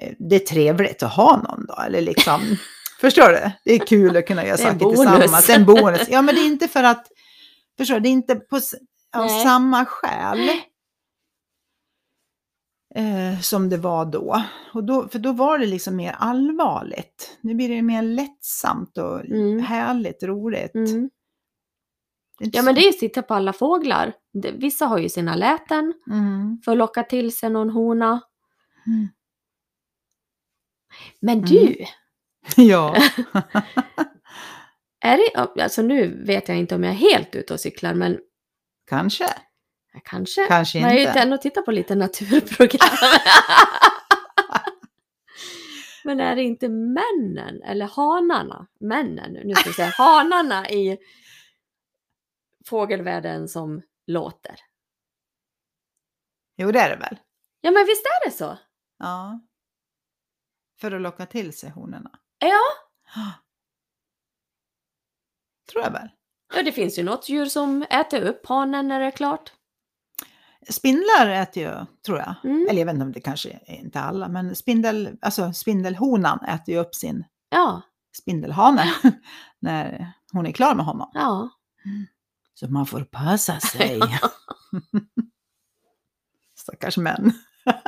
eh, 0.00 0.14
det 0.18 0.36
är 0.36 0.46
trevligt 0.46 1.02
att 1.02 1.12
ha 1.12 1.36
någon 1.36 1.66
då, 1.66 1.74
eller 1.86 2.00
liksom, 2.00 2.40
förstår 3.02 3.28
du? 3.28 3.50
Det 3.64 3.72
är 3.74 3.78
kul 3.86 4.16
att 4.16 4.26
kunna 4.26 4.46
göra 4.46 4.56
saker 4.56 4.78
bonus. 4.78 4.96
tillsammans, 4.98 5.46
det 5.46 5.52
är 5.52 5.56
en 5.58 5.64
bonus. 5.66 6.08
Ja, 6.08 6.22
men 6.22 6.34
det 6.34 6.40
är 6.40 6.46
inte 6.46 6.68
för 6.68 6.82
att, 6.82 7.06
förstår 7.78 7.94
du, 7.94 8.00
det 8.00 8.08
är 8.08 8.10
inte 8.10 8.34
på, 8.36 8.56
av 9.16 9.26
Nej. 9.26 9.44
samma 9.44 9.84
skäl. 9.84 10.48
eh, 12.94 13.40
som 13.40 13.68
det 13.68 13.76
var 13.76 14.04
då. 14.04 14.42
Och 14.74 14.84
då. 14.84 15.08
För 15.08 15.18
då 15.18 15.32
var 15.32 15.58
det 15.58 15.66
liksom 15.66 15.96
mer 15.96 16.12
allvarligt. 16.18 17.38
Nu 17.40 17.54
blir 17.54 17.68
det 17.68 17.82
mer 17.82 18.02
lättsamt 18.02 18.98
och 18.98 19.24
Mm. 19.24 19.60
härligt, 19.60 20.22
roligt. 20.22 20.74
Mm. 20.74 21.10
Ja, 22.38 22.62
men 22.62 22.74
det 22.74 22.80
är 22.80 22.86
ju 22.86 22.92
sitta 22.92 23.22
på 23.22 23.34
alla 23.34 23.52
fåglar. 23.52 24.12
Vissa 24.52 24.86
har 24.86 24.98
ju 24.98 25.08
sina 25.08 25.36
läten 25.36 25.94
Mm. 26.10 26.60
för 26.64 26.72
att 26.72 26.78
locka 26.78 27.02
till 27.02 27.36
sig 27.36 27.50
någon 27.50 27.70
hona. 27.70 28.20
Mm. 28.86 29.08
Men 31.20 31.40
du, 31.42 31.76
Ja. 32.56 32.96
är 35.00 35.16
det, 35.16 35.62
alltså 35.62 35.82
nu 35.82 36.24
vet 36.24 36.48
jag 36.48 36.56
inte 36.58 36.74
om 36.74 36.84
jag 36.84 36.92
är 36.92 36.96
helt 36.96 37.34
ute 37.34 37.54
och 37.54 37.60
cyklar, 37.60 37.94
men 37.94 38.18
Kanske. 38.86 39.28
kanske. 40.04 40.46
Kanske 40.46 40.80
Man 40.80 40.90
har 40.90 40.96
ju 40.96 41.06
inte. 41.06 41.20
ändå 41.20 41.36
tittat 41.38 41.64
på 41.64 41.70
lite 41.72 41.94
naturprogram. 41.94 42.88
Men 46.04 46.20
är 46.20 46.36
det 46.36 46.42
inte 46.42 46.68
männen, 46.68 47.62
eller 47.62 47.86
hanarna, 47.86 48.66
männen, 48.80 49.32
nu 49.32 49.54
ska 49.54 49.70
vi 49.70 49.74
säga 49.74 49.92
hanarna 49.98 50.70
i 50.70 50.98
fågelvärlden 52.66 53.48
som 53.48 53.82
låter? 54.06 54.56
Jo, 56.56 56.72
det 56.72 56.80
är 56.80 56.90
det 56.90 56.96
väl. 56.96 57.18
Ja, 57.60 57.70
men 57.70 57.86
visst 57.86 58.06
är 58.06 58.24
det 58.30 58.36
så? 58.36 58.58
Ja. 58.98 59.40
För 60.80 60.92
att 60.92 61.00
locka 61.02 61.26
till 61.26 61.52
sig 61.52 61.70
honorna. 61.70 62.10
Ja. 62.46 62.60
Tror 65.72 65.84
jag 65.84 65.90
väl. 65.90 66.08
Ja, 66.54 66.62
det 66.62 66.72
finns 66.72 66.98
ju 66.98 67.02
något 67.02 67.28
djur 67.28 67.46
som 67.46 67.82
äter 67.82 68.22
upp 68.22 68.46
hanen 68.46 68.88
när 68.88 69.00
det 69.00 69.06
är 69.06 69.10
klart. 69.10 69.52
Spindlar 70.70 71.28
äter 71.28 71.62
ju, 71.62 71.86
tror 72.06 72.18
jag. 72.18 72.34
Mm. 72.44 72.66
Eller 72.70 72.78
jag 72.80 72.86
vet 72.86 72.94
inte 72.94 73.04
om 73.04 73.12
det 73.12 73.20
kanske 73.20 73.50
är 73.66 73.74
inte 73.74 74.00
alla, 74.00 74.28
men 74.28 74.56
spindel, 74.56 75.16
alltså 75.22 75.52
spindelhonan 75.52 76.44
äter 76.44 76.74
ju 76.74 76.80
upp 76.80 76.94
sin 76.94 77.24
Ja, 77.48 77.82
spindelhane 78.18 78.94
när 79.58 80.12
hon 80.32 80.46
är 80.46 80.52
klar 80.52 80.74
med 80.74 80.84
honom. 80.84 81.10
ja. 81.14 81.50
Så 82.54 82.68
man 82.68 82.86
får 82.86 83.04
passa 83.04 83.60
sig. 83.60 84.00
Stackars 86.58 86.96
män. 86.96 87.32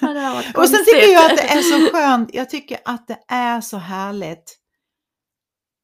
Ja, 0.00 0.08
det 0.12 0.20
har 0.20 0.27
varit 0.27 0.27
Och 0.54 0.68
sen 0.68 0.84
tycker 0.84 1.12
jag 1.12 1.30
att 1.30 1.36
det 1.36 1.42
är 1.42 1.62
så 1.62 1.90
skönt, 1.96 2.30
jag 2.34 2.50
tycker 2.50 2.78
att 2.84 3.06
det 3.08 3.18
är 3.28 3.60
så 3.60 3.76
härligt 3.76 4.56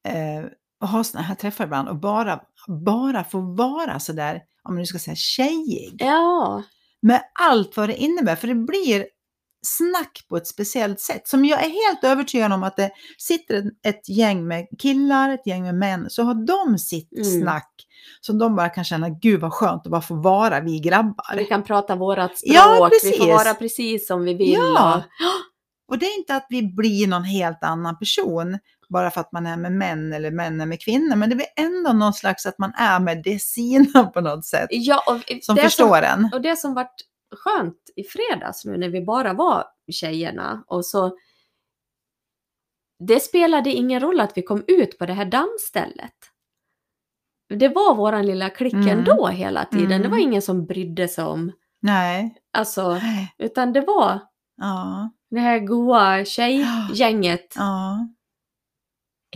eh, 0.09 0.45
att 0.81 0.91
ha 0.91 1.05
såna 1.05 1.23
här 1.25 1.35
träffar 1.35 1.65
ibland 1.65 1.89
och 1.89 1.97
bara, 1.97 2.41
bara 2.85 3.25
få 3.25 3.41
vara 3.41 4.01
så 4.01 4.13
där, 4.13 4.35
om 4.63 4.75
man 4.75 4.81
nu 4.81 4.87
ska 4.87 4.99
säga 4.99 5.17
tjejig. 5.17 5.97
Ja, 5.99 6.63
Med 7.03 7.23
allt 7.41 7.77
vad 7.77 7.89
det 7.89 7.97
innebär, 7.97 8.37
för 8.37 8.49
det 8.49 8.55
blir 8.55 9.07
snack 9.67 10.27
på 10.29 10.37
ett 10.37 10.47
speciellt 10.47 11.01
sätt. 11.01 11.29
Som 11.29 11.45
jag 11.45 11.65
är 11.65 11.69
helt 11.69 12.05
övertygad 12.05 12.53
om 12.53 12.63
att 12.63 12.77
det 12.77 12.91
sitter 13.19 13.55
ett- 13.55 13.87
ett 13.87 14.09
gäng 14.09 14.47
med 14.49 14.67
killar, 14.79 15.31
ett 15.31 15.47
gäng 15.47 15.63
med 15.63 15.75
män, 15.75 16.11
så 16.11 16.23
har 16.23 16.47
de 16.47 16.79
sitt 16.79 17.13
Mm. 17.13 17.41
snack 17.43 17.71
som 18.21 18.39
de 18.39 18.57
bara 18.57 18.69
kan 18.69 18.85
känna, 18.85 19.09
gud 19.09 19.41
vad 19.41 19.53
skönt 19.53 19.87
att 19.87 19.91
bara 19.91 20.01
få 20.01 20.15
vara 20.15 20.61
vi 20.61 20.81
grabbar. 20.81 21.37
vi 21.37 21.45
kan 21.45 21.63
prata 21.63 21.97
vårat 21.97 22.39
språk, 22.39 22.55
Ja, 22.57 22.91
vi 23.03 23.13
får 23.19 23.27
vara 23.27 23.55
precis 23.55 24.07
som 24.07 24.25
vi 24.25 24.35
vill. 24.35 24.53
Ja. 24.53 25.03
och- 25.89 25.99
det 25.99 26.07
är 26.07 26.19
inte 26.19 26.37
att 26.37 26.47
vi 26.49 26.63
blir 26.63 27.07
någon 27.07 27.25
helt 27.25 27.65
annan 27.65 27.99
person 27.99 28.59
bara 28.89 29.11
för 29.11 29.21
att 29.21 29.33
man 29.33 29.47
är 29.47 29.57
med 29.57 29.73
män 29.73 30.13
eller 30.13 30.31
män 30.31 30.61
är 30.61 30.67
med 30.67 30.81
kvinnor, 30.83 31.17
men 31.17 31.31
det 31.31 31.37
blir 31.37 31.47
ändå 31.57 31.93
någon 31.93 32.13
slags 32.13 32.47
att 32.47 32.59
man 32.59 32.73
är 32.75 33.01
med 33.01 33.23
det 33.25 33.43
sina 33.43 34.05
på 34.05 34.21
något 34.21 34.45
sätt. 34.45 34.67
Ja, 34.71 35.03
och 35.09 35.33
Som 35.43 35.57
förstår 35.57 36.03
en. 36.03 36.31
och 36.33 36.41
det 36.41 36.57
som 36.57 36.75
vart 36.75 36.95
skönt 37.37 37.77
i 37.97 38.05
fredags 38.05 38.65
nu 38.65 38.77
när 38.77 38.89
vi 38.89 39.01
bara 39.05 39.33
var 39.33 39.65
tjejerna 39.93 40.65
och 40.67 40.87
så 40.87 41.17
det 43.09 43.21
spelade 43.21 43.71
ingen 43.71 44.01
roll 44.01 44.21
att 44.21 44.37
vi 44.37 44.43
kom 44.43 44.65
ut 44.69 44.99
på 44.99 45.07
det 45.07 45.13
här 45.13 45.25
dansstället. 45.25 46.13
Det 47.55 47.69
var 47.69 47.95
våran 47.95 48.27
lilla 48.27 48.51
klick 48.51 48.73
Mm. 48.75 48.89
ändå 48.89 49.27
hela 49.29 49.65
tiden. 49.65 49.87
Mm. 49.93 50.03
Det 50.03 50.09
var 50.09 50.19
ingen 50.19 50.43
som 50.43 50.67
brydde 50.67 51.09
sig 51.09 51.25
om, 51.25 51.53
Nej. 51.83 52.35
alltså, 52.53 53.01
utan 53.39 53.73
det 53.73 53.81
var 53.81 54.21
Ja. 54.57 55.11
det 55.31 55.41
här 55.41 55.59
goa 55.59 56.25
tjejgänget 56.25 57.55
Ja. 57.57 58.09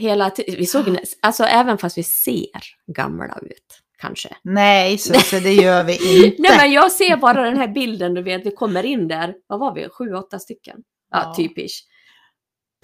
hela 0.01 0.31
tiden. 0.31 0.55
Vi 0.59 0.67
såg, 0.67 0.97
alltså 1.23 1.45
även 1.45 1.79
fast 1.79 1.99
vi 1.99 2.03
ser 2.03 2.51
gamla 2.97 3.39
ut, 3.43 3.81
kanske. 3.99 4.37
Nej, 4.43 4.99
så, 4.99 5.15
så 5.15 5.39
det 5.41 5.53
gör 5.55 5.85
vi 5.85 5.93
inte. 6.27 6.43
Nej 6.43 6.57
men 6.57 6.73
jag 6.73 6.93
ser 6.93 7.17
bara 7.17 7.43
den 7.43 7.57
här 7.57 7.69
bilden, 7.69 8.15
du 8.15 8.23
vet, 8.23 8.47
vi 8.47 8.51
kommer 8.51 8.83
in 8.87 9.09
där, 9.09 9.35
vad 9.47 9.61
var 9.61 9.75
vi, 9.75 9.89
sju, 9.89 10.15
åtta 10.15 10.39
stycken? 10.39 10.77
Ja, 11.11 11.23
Ja. 11.25 11.35
typisch. 11.35 11.85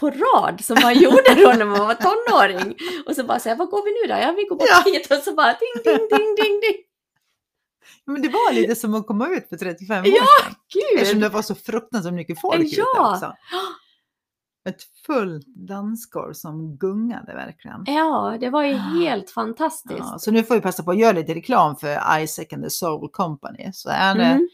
På 0.04 0.10
rad 0.10 0.64
som 0.64 0.76
man 0.82 0.94
gjorde 0.98 1.34
då 1.36 1.52
när 1.58 1.64
man 1.64 1.78
var 1.78 1.94
tonåring. 1.94 2.74
Och 3.06 3.14
så 3.16 3.24
bara 3.24 3.38
säga, 3.38 3.54
vad 3.54 3.68
går 3.70 3.84
vi 3.84 3.90
nu 4.08 4.14
då? 4.14 4.20
Ja, 4.20 4.32
vi 4.36 4.44
går 4.44 4.56
bort 4.56 4.68
Ja. 4.70 4.82
hit 4.92 5.10
och 5.10 5.16
så 5.16 5.34
bara 5.34 5.46
ding, 5.52 5.82
ding, 5.84 6.08
ding, 6.10 6.34
ding, 6.36 6.60
ding. 6.60 6.76
Men 8.06 8.22
det 8.22 8.28
var 8.28 8.52
lite 8.52 8.74
som 8.76 8.94
att 8.94 9.06
komma 9.06 9.28
ut 9.28 9.48
för 9.48 9.56
35 9.56 10.02
år 10.04 10.08
Ja, 10.08 10.12
sedan. 10.42 10.54
Eftersom 10.96 11.20
Gud! 11.20 11.22
det 11.22 11.28
var 11.34 11.42
så 11.42 11.54
fruktansvärt 11.54 12.14
mycket 12.14 12.40
folk 12.40 12.60
ute 12.64 12.76
Ja. 12.80 13.12
också. 13.12 13.32
Ett 14.68 14.82
fullt 15.06 15.46
dansgolv 15.46 16.32
som 16.32 16.76
gungade 16.76 17.34
verkligen. 17.34 17.82
Ja, 17.86 18.36
det 18.40 18.50
var 18.50 18.62
ju 18.62 18.74
helt 18.74 19.30
fantastiskt. 19.30 19.98
Ja, 19.98 20.18
så 20.18 20.30
nu 20.30 20.42
får 20.42 20.54
vi 20.54 20.60
passa 20.60 20.82
på 20.82 20.90
att 20.90 20.98
göra 20.98 21.12
lite 21.12 21.34
reklam 21.34 21.76
för 21.76 22.20
Isaac 22.20 22.46
and 22.52 22.62
the 22.64 22.70
Soul 22.70 23.08
Company. 23.12 23.70
Så 23.72 23.88
är 23.88 24.14
det, 24.14 24.24
Mm. 24.24 24.48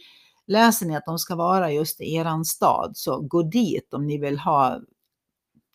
läser 0.46 0.86
ni 0.86 0.96
att 0.96 1.04
de 1.06 1.18
ska 1.18 1.34
vara 1.36 1.70
just 1.72 2.00
i 2.00 2.14
eran 2.14 2.44
stad 2.44 2.92
så 2.94 3.20
gå 3.20 3.42
dit 3.42 3.94
om 3.94 4.06
ni 4.06 4.18
vill 4.18 4.38
ha 4.38 4.78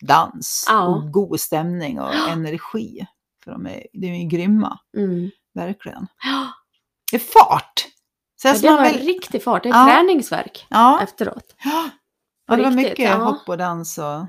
dans 0.00 0.64
Ja. 0.68 0.82
och 0.86 1.12
god 1.12 1.40
stämning 1.40 2.00
och 2.00 2.14
energi. 2.14 3.06
För 3.44 3.50
de 3.50 3.66
är, 3.66 3.86
de 3.92 4.06
är 4.06 4.22
ju 4.22 4.28
grymma, 4.28 4.78
Mm. 4.96 5.30
verkligen. 5.54 6.06
Ja, 6.24 6.48
Det 7.10 7.16
är 7.16 7.20
fart! 7.20 7.86
Så 8.42 8.48
det 8.48 8.54
att 8.54 8.62
man 8.64 8.74
var 8.74 8.84
vill, 8.92 9.06
riktig 9.06 9.42
fart, 9.42 9.62
det 9.62 9.68
är 9.68 9.74
Ja. 9.74 9.86
träningsverk 9.86 10.66
ja, 10.70 11.00
efteråt. 11.02 11.54
ja, 11.64 11.90
det 12.48 12.62
var 12.62 12.70
riktigt, 12.70 12.76
mycket 12.76 13.10
ja. 13.10 13.14
hopp 13.16 13.48
och 13.48 13.58
dans 13.58 13.98
och 13.98 14.26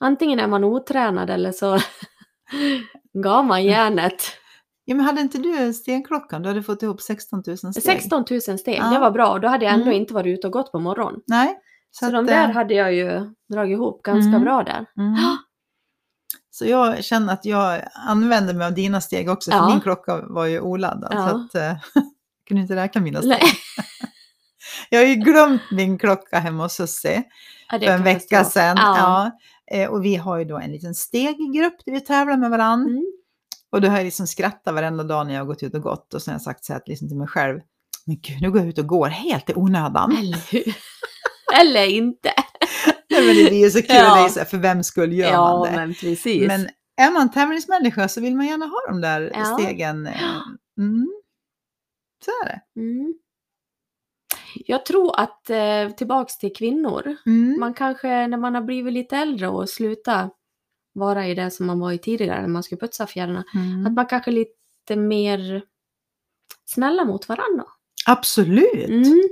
Antingen 0.00 0.38
är 0.40 0.46
man 0.46 0.64
otränad 0.64 1.30
eller 1.30 1.52
så 1.52 1.78
gav 3.22 3.44
man 3.44 3.64
järnet. 3.64 4.22
Ja, 4.84 4.94
men 4.94 5.04
hade 5.04 5.20
inte 5.20 5.38
du 5.38 5.72
stenklockan? 5.74 6.42
Du 6.42 6.48
hade 6.48 6.62
fått 6.62 6.82
ihop 6.82 7.00
16 7.00 7.42
000 7.46 7.56
steg. 7.58 7.82
16 7.82 8.24
000 8.30 8.40
steg, 8.40 8.78
Ja. 8.78 8.90
det 8.90 8.98
var 8.98 9.10
bra. 9.10 9.38
Då 9.38 9.48
hade 9.48 9.64
jag 9.64 9.74
ändå 9.74 9.86
Mm. 9.86 9.96
inte 9.96 10.14
varit 10.14 10.38
ute 10.38 10.46
och 10.46 10.52
gått 10.52 10.72
på 10.72 10.78
morgonen. 10.78 11.20
Nej. 11.26 11.58
Så, 11.98 12.06
att, 12.06 12.12
de 12.12 12.26
där 12.26 12.48
eh, 12.48 12.54
hade 12.54 12.74
jag 12.74 12.94
ju 12.94 13.30
dragit 13.52 13.72
ihop 13.74 14.02
ganska 14.02 14.28
Mm. 14.28 14.42
bra 14.42 14.62
där. 14.62 14.86
mm. 14.98 15.16
Så 16.50 16.64
jag 16.66 17.04
känner 17.04 17.32
att 17.32 17.44
jag 17.44 17.82
använder 17.94 18.54
mig 18.54 18.66
av 18.66 18.74
dina 18.74 19.00
steg 19.00 19.30
också, 19.30 19.50
för 19.50 19.58
Ja. 19.58 19.68
min 19.68 19.80
klocka 19.80 20.22
var 20.28 20.46
ju 20.46 20.60
oladdad. 20.60 21.12
Ja. 21.14 21.28
Så 21.28 21.36
att, 21.36 21.54
eh, 21.54 21.62
jag 21.62 22.04
kunde 22.48 22.62
inte 22.62 22.76
räkna 22.76 23.00
mina 23.00 23.22
steg. 23.22 23.42
Jag 24.90 24.98
har 25.00 25.06
ju 25.06 25.14
glömt 25.14 25.62
min 25.70 25.98
klocka 25.98 26.38
hemma 26.38 26.62
hos 26.62 26.72
Susie 26.72 27.22
ja, 27.70 27.78
för 27.78 27.86
en 27.86 28.02
vecka 28.02 28.44
sedan. 28.44 28.76
Ja. 28.80 29.30
Ja. 29.70 29.76
Eh, 29.76 29.88
Och 29.90 30.04
vi 30.04 30.16
har 30.16 30.38
ju 30.38 30.44
då 30.44 30.58
en 30.58 30.72
liten 30.72 30.94
steggrupp 30.94 31.84
där 31.84 31.92
vi 31.92 32.00
tävlar 32.00 32.36
med 32.36 32.50
varandra. 32.50 32.90
Mm. 32.90 33.04
Och 33.72 33.80
då 33.80 33.88
har 33.88 33.96
jag 33.96 34.04
liksom 34.04 34.26
skrattat 34.26 34.74
varenda 34.74 35.04
dag 35.04 35.26
när 35.26 35.34
jag 35.34 35.40
har 35.40 35.46
gått 35.46 35.62
ut 35.62 35.74
och 35.74 35.82
gått 35.82 36.14
och 36.14 36.22
sen 36.22 36.32
har 36.32 36.34
jag 36.34 36.42
sagt 36.42 36.64
så 36.64 36.72
här 36.72 36.82
liksom 36.86 37.08
till 37.08 37.16
mig 37.16 37.28
själv, 37.28 37.60
men 38.06 38.16
gud, 38.20 38.38
nu 38.42 38.50
går 38.50 38.60
jag 38.60 38.68
ut 38.68 38.78
och 38.78 38.86
går 38.86 39.08
helt 39.08 39.50
i 39.50 39.54
onödan. 39.54 40.16
Eller 41.60 41.86
inte. 41.86 42.32
Nej, 43.10 43.26
men 43.26 43.36
det 43.36 43.50
blir 43.50 43.64
ju 43.64 43.70
så 43.70 43.78
kul, 43.78 43.86
Ja. 43.96 44.14
det 44.14 44.20
är 44.24 44.28
så 44.28 44.38
här, 44.38 44.46
för 44.46 44.56
vems 44.58 44.86
skull 44.86 45.12
gör 45.12 45.28
ja, 45.30 45.58
man 45.58 45.66
det? 45.70 45.76
men 45.76 45.94
precis. 45.94 46.46
Men 46.46 46.68
är 47.00 47.10
man 47.10 47.30
tävlingsmänniska 47.30 48.08
så 48.08 48.20
vill 48.20 48.36
man 48.36 48.46
gärna 48.46 48.66
ha 48.66 48.80
de 48.88 49.00
där 49.00 49.32
Ja. 49.34 49.44
stegen. 49.44 50.06
Mm. 50.78 51.08
Så 52.24 52.30
är 52.44 52.46
det. 52.46 52.80
Mm. 52.80 53.14
Jag 54.54 54.86
tror 54.86 55.20
att, 55.20 55.50
eh, 55.50 55.88
tillbaks 55.96 56.38
till 56.38 56.52
kvinnor, 56.56 57.16
Mm. 57.26 57.56
man 57.60 57.74
kanske 57.74 58.26
när 58.26 58.38
man 58.38 58.54
har 58.54 58.62
blivit 58.62 58.92
lite 58.92 59.16
äldre 59.16 59.48
och 59.48 59.68
slutat 59.70 60.34
vara 60.92 61.26
i 61.26 61.34
det 61.34 61.50
som 61.50 61.66
man 61.66 61.80
var 61.80 61.92
i 61.92 61.98
tidigare 61.98 62.40
när 62.40 62.48
man 62.48 62.62
skulle 62.62 62.80
putsa 62.80 63.06
fjädrarna, 63.06 63.40
att 63.40 63.54
Mm. 63.54 63.94
man 63.94 64.06
kanske 64.06 64.30
är 64.30 64.32
lite 64.32 64.96
mer 64.96 65.62
snälla 66.64 67.04
mot 67.04 67.28
varandra. 67.28 67.64
Absolut. 68.06 68.88
Mm. 68.88 69.28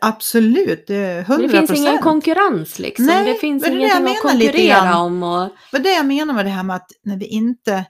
Absolut, 0.00 0.86
det 0.86 0.94
är 0.96 1.20
100 1.20 1.42
Det 1.46 1.48
finns 1.66 1.80
ingen 1.80 1.98
konkurrens 1.98 2.78
liksom. 2.78 3.06
Nej, 3.06 3.24
det 3.24 3.34
finns 3.34 3.62
men 3.62 3.72
det 3.72 3.78
ingenting 3.78 4.06
att 4.16 4.22
konkurrera 4.22 4.98
om. 4.98 5.22
Och, 5.22 5.48
Det 5.72 5.78
det 5.78 5.94
jag 5.94 6.06
menar 6.06 6.34
med 6.34 6.44
det 6.46 6.50
här 6.50 6.62
med 6.62 6.76
att 6.76 6.90
när 7.02 7.16
vi 7.16 7.26
inte... 7.26 7.84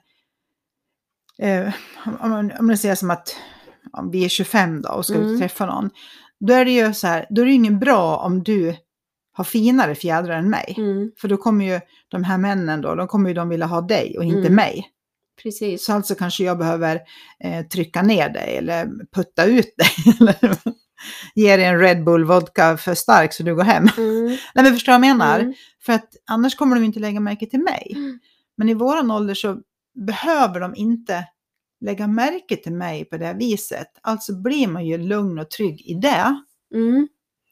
Eh, 1.39 1.73
om, 2.21 2.29
man- 2.31 2.51
om 2.59 2.67
det 2.67 2.77
säger 2.77 2.95
som 2.95 3.11
att 3.11 3.35
om 3.93 4.11
vi 4.11 4.25
är 4.25 4.29
25 4.29 4.81
då 4.81 4.89
och 4.89 5.05
ska 5.05 5.13
ut 5.13 5.19
Mm. 5.21 5.33
och 5.33 5.39
träffa 5.39 5.65
någon. 5.65 5.89
Då 6.39 6.53
är 6.53 6.65
det 6.65 6.71
ju 6.71 6.93
så 6.93 7.07
här, 7.07 7.25
då 7.29 7.41
är 7.41 7.45
det 7.45 7.51
ingen 7.51 7.79
bra 7.79 8.17
om 8.17 8.43
du 8.43 8.75
har 9.31 9.43
finare 9.43 9.95
fjädrar 9.95 10.37
än 10.37 10.49
mig. 10.49 10.75
mm, 10.77 11.11
För 11.21 11.27
då 11.27 11.37
kommer 11.37 11.65
ju 11.65 11.79
de 12.07 12.23
här 12.23 12.37
männen 12.37 12.81
då, 12.81 12.95
de 12.95 13.07
kommer 13.07 13.29
ju 13.29 13.33
de 13.35 13.49
vilja 13.49 13.65
ha 13.65 13.81
dig 13.81 14.17
och 14.17 14.23
inte 14.23 14.39
Mm. 14.39 14.55
mig. 14.55 14.87
precis. 15.43 15.85
Så 15.85 15.93
alltså 15.93 16.15
kanske 16.15 16.43
jag 16.43 16.57
behöver 16.57 16.99
eh, 17.43 17.65
trycka 17.65 18.01
ner 18.01 18.29
dig 18.29 18.57
eller 18.57 18.89
putta 19.15 19.45
ut 19.45 19.73
dig. 19.77 20.29
eller 21.37 21.49
ge 21.49 21.57
dig 21.57 21.65
en 21.65 21.79
Red 21.79 22.03
Bull 22.03 22.25
vodka 22.25 22.77
för 22.77 22.93
stark 22.93 23.33
så 23.33 23.43
du 23.43 23.55
går 23.55 23.63
hem. 23.63 23.87
Mm, 23.97 24.25
Nej 24.55 24.63
men 24.63 24.73
förstår 24.73 24.91
vad 24.91 24.95
jag 24.95 25.17
menar? 25.17 25.39
mm, 25.39 25.53
För 25.81 25.93
att 25.93 26.09
annars 26.29 26.55
kommer 26.55 26.75
de 26.75 26.83
inte 26.85 26.99
lägga 26.99 27.19
märke 27.19 27.45
till 27.45 27.59
mig. 27.63 27.91
Mm. 27.95 28.19
Men 28.57 28.69
i 28.69 28.73
våran 28.73 29.11
ålder 29.11 29.33
så 29.33 29.57
behöver 30.07 30.59
de 30.59 30.75
inte 30.75 31.27
lägga 31.81 32.07
märke 32.07 32.55
till 32.55 32.73
mig 32.73 33.05
på 33.05 33.17
det 33.17 33.33
viset. 33.39 33.87
Alltså 34.01 34.41
blir 34.41 34.67
man 34.67 34.85
ju 34.85 34.97
lugn 34.97 35.39
och 35.39 35.49
trygg 35.49 35.81
i 35.85 35.93
det. 35.93 36.41
mm. 36.73 37.07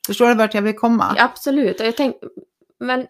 Förstår 0.07 0.27
du 0.27 0.35
vart 0.35 0.53
jag 0.53 0.61
vill 0.61 0.75
komma? 0.75 1.15
Absolut, 1.19 1.79
och 1.79 1.85
jag 1.85 1.97
tänk, 1.97 2.15
men 2.79 3.07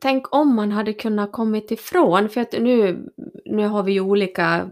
tänk 0.00 0.34
om 0.34 0.54
man 0.54 0.72
hade 0.72 0.92
kunnat 0.92 1.32
kommit 1.32 1.70
ifrån, 1.70 2.28
för 2.28 2.40
att 2.40 2.52
nu, 2.52 3.08
nu 3.44 3.66
har 3.66 3.82
vi 3.82 3.92
ju 3.92 4.00
olika, 4.00 4.70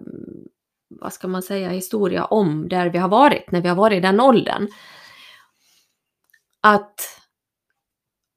vad 1.01 1.13
ska 1.13 1.29
man 1.29 1.43
säga, 1.43 1.69
historia 1.71 2.25
om 2.25 2.69
där 2.69 2.89
vi 2.89 2.99
har 2.99 3.09
varit, 3.09 3.51
när 3.51 3.61
vi 3.61 3.69
har 3.69 3.77
varit 3.77 3.97
i 3.97 4.01
den 4.01 4.21
åldern. 4.21 4.69
Att 6.61 7.01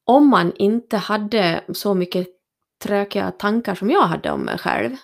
om 0.05 0.27
man 0.29 0.53
inte 0.55 0.97
hade 0.97 1.63
så 1.73 1.93
mycket 1.93 2.27
tråkiga 2.83 3.31
tankar 3.31 3.75
som 3.75 3.89
jag 3.91 4.01
hade 4.03 4.31
om 4.31 4.41
mig 4.41 4.57
själv, 4.57 4.95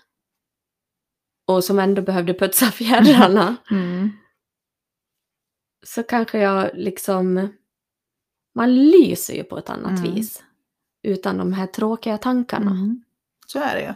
och 1.47 1.63
som 1.63 1.79
ändå 1.79 2.01
behövde 2.01 2.33
putsa 2.33 2.65
fjädrarna, 2.71 3.55
Mm. 3.71 4.09
så 5.85 6.03
kanske 6.03 6.39
jag 6.39 6.69
liksom... 6.73 7.49
Man 8.55 8.75
lyser 8.75 9.33
ju 9.33 9.43
på 9.43 9.57
ett 9.57 9.69
annat 9.69 9.99
Mm. 9.99 10.15
vis. 10.15 10.43
Utan 11.03 11.37
de 11.37 11.53
här 11.53 11.67
tråkiga 11.67 12.17
tankarna. 12.17 12.71
Mm. 12.71 13.03
Så 13.47 13.59
är 13.59 13.75
det 13.75 13.81
ju. 13.81 13.93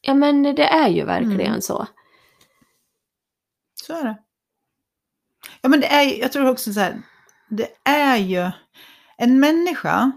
Ja 0.00 0.14
men 0.14 0.42
det 0.42 0.64
är 0.68 0.88
ju 0.88 1.04
verkligen 1.04 1.40
Mm. 1.48 1.60
så. 1.60 1.86
Så 3.88 3.96
är 3.96 4.04
det. 4.04 4.18
Ja 5.62 5.68
men 5.68 5.80
det 5.80 5.86
är 5.86 6.20
jag 6.20 6.32
tror 6.32 6.48
också 6.50 6.72
så 6.72 6.80
här, 6.80 7.02
det 7.50 7.68
är 7.84 8.16
ju 8.16 8.50
en 9.16 9.40
människa 9.40 10.12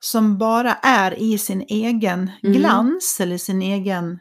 som 0.00 0.38
bara 0.38 0.74
är 0.74 1.18
i 1.18 1.38
sin 1.38 1.60
egen 1.68 2.30
Mm. 2.42 2.56
glans 2.58 3.20
eller 3.20 3.38
sin 3.38 3.62
egen 3.62 4.18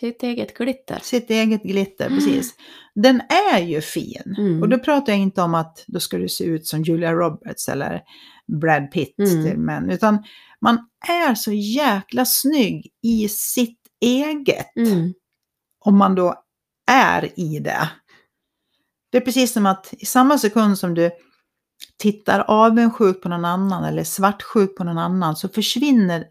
Sitt 0.00 0.22
eget 0.22 0.56
glitter. 0.56 0.98
sitt 1.02 1.30
eget 1.30 1.62
glitter, 1.62 2.08
precis. 2.08 2.54
Den 2.94 3.20
är 3.52 3.58
ju 3.60 3.80
fin. 3.80 4.34
Mm. 4.38 4.62
Och 4.62 4.68
då 4.68 4.78
pratar 4.78 5.12
jag 5.12 5.20
inte 5.20 5.42
om 5.42 5.54
att 5.54 5.84
då 5.86 6.00
ska 6.00 6.18
du 6.18 6.28
se 6.28 6.44
ut 6.44 6.66
som 6.66 6.82
Julia 6.82 7.12
Roberts 7.12 7.68
eller 7.68 8.02
Brad 8.60 8.90
Pitt 8.90 9.18
Mm. 9.18 9.44
till 9.44 9.58
män, 9.58 9.90
utan 9.90 10.24
man 10.60 10.88
är 11.08 11.34
så 11.34 11.52
jäkla 11.52 12.24
snygg 12.24 12.92
i 13.02 13.28
sitt 13.28 13.80
eget, 14.00 14.76
Mm. 14.76 15.12
om 15.78 15.98
man 15.98 16.14
då 16.14 16.43
är 16.86 17.40
i 17.40 17.58
det. 17.58 17.90
Det 19.10 19.18
är 19.18 19.22
precis 19.22 19.52
som 19.52 19.66
att 19.66 19.94
i 19.98 20.06
samma 20.06 20.38
sekund 20.38 20.78
som 20.78 20.94
du 20.94 21.10
tittar 21.98 22.40
avundsjuk 22.40 23.22
på 23.22 23.28
någon 23.28 23.44
annan 23.44 23.84
eller 23.84 24.04
svartsjuk 24.04 24.76
på 24.76 24.84
någon 24.84 24.98
annan 24.98 25.36
så 25.36 25.48
försvinner 25.48 26.24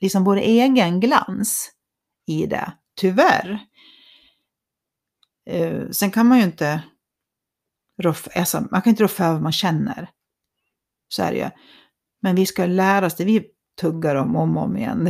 liksom 0.00 0.24
vår 0.24 0.36
egen 0.36 1.00
glans 1.00 1.70
i 2.26 2.46
det, 2.46 2.72
tyvärr. 2.96 3.60
Eh, 5.50 5.90
sen 5.90 6.10
kan 6.10 6.26
man 6.26 6.38
ju 6.38 6.44
inte 6.44 6.82
roffa, 8.02 8.30
alltså, 8.34 8.64
man 8.70 8.82
kan 8.82 8.90
inte 8.90 9.02
roffa 9.02 9.24
över 9.24 9.34
vad 9.34 9.42
man 9.42 9.52
känner. 9.52 10.10
Så 11.08 11.22
är 11.22 11.32
det 11.32 11.38
ju. 11.38 11.50
Men 12.22 12.34
vi 12.34 12.46
ska 12.46 12.66
lära 12.66 13.06
oss 13.06 13.14
det 13.16 13.24
vi 13.24 13.44
tuggar 13.80 14.14
om 14.14 14.36
om 14.36 14.56
och 14.56 14.62
om 14.62 14.76
igen. 14.76 15.04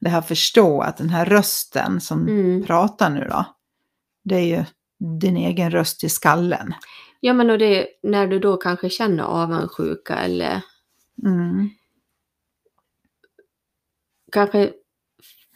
Det, 0.00 0.08
här 0.08 0.22
förstå 0.22 0.80
att 0.80 0.96
den 0.96 1.10
här 1.10 1.24
rösten 1.24 2.00
som 2.00 2.28
Mm. 2.28 2.64
pratar 2.64 3.10
nu 3.10 3.26
då, 3.30 3.44
det 4.28 4.36
är 4.36 4.58
ju 4.58 4.64
din 5.20 5.36
egen 5.36 5.70
röst 5.70 6.04
i 6.04 6.08
skallen. 6.08 6.74
Ja 7.20 7.32
men 7.32 7.50
och 7.50 7.58
det 7.58 7.86
när 8.02 8.26
du 8.26 8.38
då 8.38 8.56
kanske 8.56 8.90
känner 8.90 9.22
avundsjuka 9.24 10.16
eller 10.16 10.62
Mm. 11.24 11.70
kanske 14.32 14.72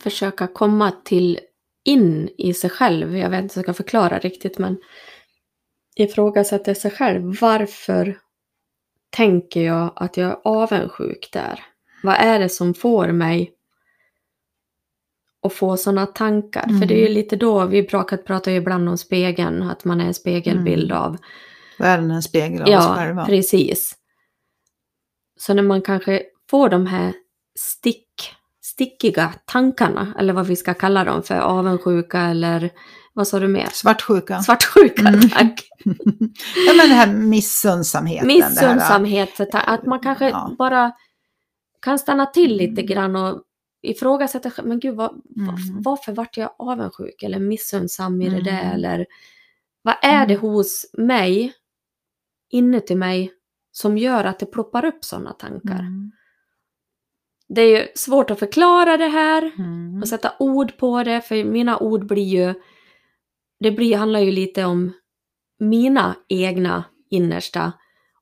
försöka 0.02 0.46
komma 0.46 0.92
till 1.04 1.38
in 1.84 2.28
i 2.38 2.54
sig 2.54 2.70
själv. 2.70 3.16
Jag 3.16 3.30
vet 3.30 3.42
inte 3.42 3.54
hur 3.54 3.58
jag 3.66 3.74
ska 3.74 3.84
förklara 3.84 4.18
riktigt 4.18 4.58
men 4.58 4.78
ifrågasätta 5.96 6.74
sig 6.74 6.90
själv. 6.90 7.36
Varför 7.40 8.18
tänker 9.10 9.60
jag 9.62 9.92
att 9.96 10.16
jag 10.16 10.30
är 10.30 10.40
avundsjuk 10.44 11.28
där? 11.32 11.64
Vad 12.02 12.14
är 12.14 12.38
det 12.38 12.48
som 12.48 12.74
får 12.74 13.08
mig 13.08 13.52
att 15.42 15.52
få 15.52 15.76
sådana 15.76 16.06
tankar? 16.06 16.62
För 16.80 16.86
det 16.86 16.94
är 16.94 16.98
ju 16.98 17.02
Mm. 17.06 17.14
lite 17.14 17.36
då, 17.36 17.66
vi 17.66 17.82
pratar, 17.82 18.50
ju 18.50 18.56
ibland 18.56 18.88
om 18.88 18.98
spegeln, 18.98 19.62
att 19.62 19.84
man 19.84 20.00
är 20.00 20.04
en 20.06 20.14
spegelbild 20.14 20.90
Mm. 20.90 21.02
av 21.02 21.16
Världen 21.78 22.10
är 22.10 22.14
en 22.14 22.22
spegel 22.22 22.62
av 22.62 22.66
oss 22.68 22.72
Ja, 22.72 22.94
själva. 22.96 23.26
precis. 23.26 23.94
Så 25.40 25.54
när 25.54 25.62
man 25.62 25.82
kanske 25.82 26.22
får 26.50 26.68
de 26.68 26.86
här 26.86 27.12
stick, 27.58 28.06
stickiga 28.62 29.34
tankarna, 29.44 30.14
eller 30.18 30.32
vad 30.32 30.46
vi 30.46 30.56
ska 30.56 30.74
kalla 30.74 31.04
dem 31.04 31.22
för, 31.22 31.34
avundsjuka 31.38 32.20
eller 32.20 32.70
vad 33.12 33.28
sa 33.28 33.38
du 33.40 33.48
mer? 33.48 33.68
Svartsjuka. 33.72 34.42
Svartsjuka, 34.42 35.08
Mm. 35.08 35.28
tack. 35.30 35.68
ja, 36.66 36.72
men 36.76 36.88
det 36.88 36.94
här 36.94 37.12
missunnsamheten. 37.12 38.28
det 38.28 39.54
här- 39.54 39.74
att 39.74 39.86
man 39.86 40.00
kanske 40.00 40.28
Ja. 40.30 40.54
bara 40.58 40.92
kan 41.82 41.98
stanna 41.98 42.26
till 42.26 42.56
lite 42.56 42.82
grann 42.82 43.16
och 43.16 43.42
ifrågasätta, 43.82 44.50
men 44.62 44.80
gud, 44.80 44.96
vad, 44.96 45.10
Mm. 45.10 45.82
varför 45.82 46.12
vart 46.12 46.36
jag 46.36 46.50
avundsjuk 46.58 47.22
eller 47.22 47.38
missunnsam 47.38 48.22
i 48.22 48.28
det 48.28 48.40
där? 48.42 48.60
Mm. 48.62 48.72
Eller 48.74 49.06
vad 49.82 49.94
är 50.02 50.26
det 50.26 50.34
Mm. 50.34 50.40
hos 50.46 50.86
mig, 50.98 51.54
inuti 52.50 52.94
mig, 52.94 53.32
som 53.72 53.98
gör 53.98 54.24
att 54.24 54.38
det 54.38 54.46
ploppar 54.46 54.84
upp 54.84 55.04
sådana 55.04 55.32
tankar? 55.32 55.78
Mm. 55.80 56.12
Det 57.48 57.60
är 57.62 57.80
ju 57.80 57.88
svårt 57.94 58.30
att 58.30 58.38
förklara 58.38 58.96
det 58.96 59.08
här 59.08 59.52
Mm. 59.58 60.00
och 60.02 60.08
sätta 60.08 60.32
ord 60.38 60.76
på 60.76 61.02
det, 61.02 61.20
för 61.20 61.44
mina 61.44 61.78
ord 61.78 62.06
blir 62.06 62.24
ju... 62.24 62.54
Det 63.60 63.70
blir, 63.70 63.96
handlar 63.96 64.20
ju 64.20 64.30
lite 64.30 64.64
om 64.64 64.92
mina 65.58 66.16
egna 66.28 66.84
innersta, 67.10 67.72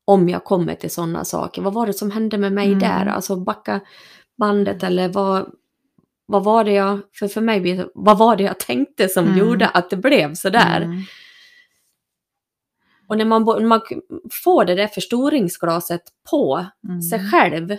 om 0.05 0.29
jag 0.29 0.45
kommer 0.45 0.75
till 0.75 0.91
sådana 0.91 1.25
saker. 1.25 1.63
Vad 1.63 1.75
var 1.75 1.87
det 1.87 1.93
som 1.93 2.11
hände 2.11 2.39
med 2.39 2.53
mig 2.53 2.67
Mm. 2.67 2.79
där? 2.79 3.07
Alltså 3.07 3.37
backa 3.37 3.81
bandet 4.41 4.83
eller 4.83 5.09
vad, 5.09 5.51
vad 6.27 6.45
var 6.45 6.65
det 6.65 6.73
jag... 6.73 7.01
För 7.13 7.29
för 7.29 7.41
mig 7.41 7.87
vad 7.95 8.19
var 8.19 8.37
det 8.37 8.43
jag 8.43 8.59
tänkte 8.61 9.09
som 9.09 9.25
Mm. 9.27 9.39
gjorde 9.39 9.69
att 9.69 9.91
det 9.91 9.97
blev 9.97 10.35
sådär? 10.35 10.81
Mm. 10.81 11.03
Och 13.09 13.19
när 13.19 13.25
man, 13.25 13.45
när 13.45 13.67
man 13.67 13.81
får 14.45 14.65
det 14.65 14.75
där 14.75 14.87
förstoringsglaset 14.87 16.03
på 16.31 16.67
Mm. 16.89 17.03
sig 17.03 17.31
själv. 17.31 17.77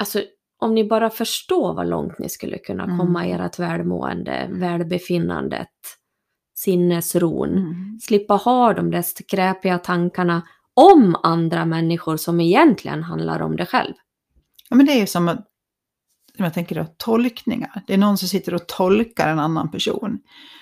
Alltså 0.00 0.22
om 0.58 0.74
ni 0.74 0.84
bara 0.84 1.10
förstår 1.10 1.74
vad 1.74 1.88
långt 1.88 2.18
ni 2.18 2.28
skulle 2.28 2.58
kunna 2.58 2.84
Mm. 2.84 2.98
komma 2.98 3.26
i 3.26 3.32
ert 3.32 3.58
välmående, 3.58 4.46
välbefinnandet, 4.50 5.68
sinnesron. 6.54 7.48
Mm. 7.48 7.98
Slippa 8.02 8.34
ha 8.34 8.72
de 8.74 8.90
där 8.90 9.02
skräpiga 9.02 9.78
tankarna 9.78 10.42
om 10.74 11.16
andra 11.22 11.64
människor 11.64 12.16
som 12.16 12.40
egentligen 12.40 13.02
handlar 13.02 13.42
om 13.42 13.56
dig 13.56 13.66
själv. 13.66 13.94
Ja, 14.68 14.76
men 14.76 14.86
det 14.86 14.92
är 14.92 14.98
ju 14.98 15.06
som 15.06 15.28
att 15.28 15.46
jag 16.38 16.54
tänker 16.54 16.74
då, 16.74 16.86
tolkningar. 16.96 17.82
Det 17.86 17.94
är 17.94 17.98
någon 17.98 18.18
som 18.18 18.28
sitter 18.28 18.54
och 18.54 18.66
tolkar 18.68 19.28
en 19.28 19.38
annan 19.38 19.70
person. 19.70 20.18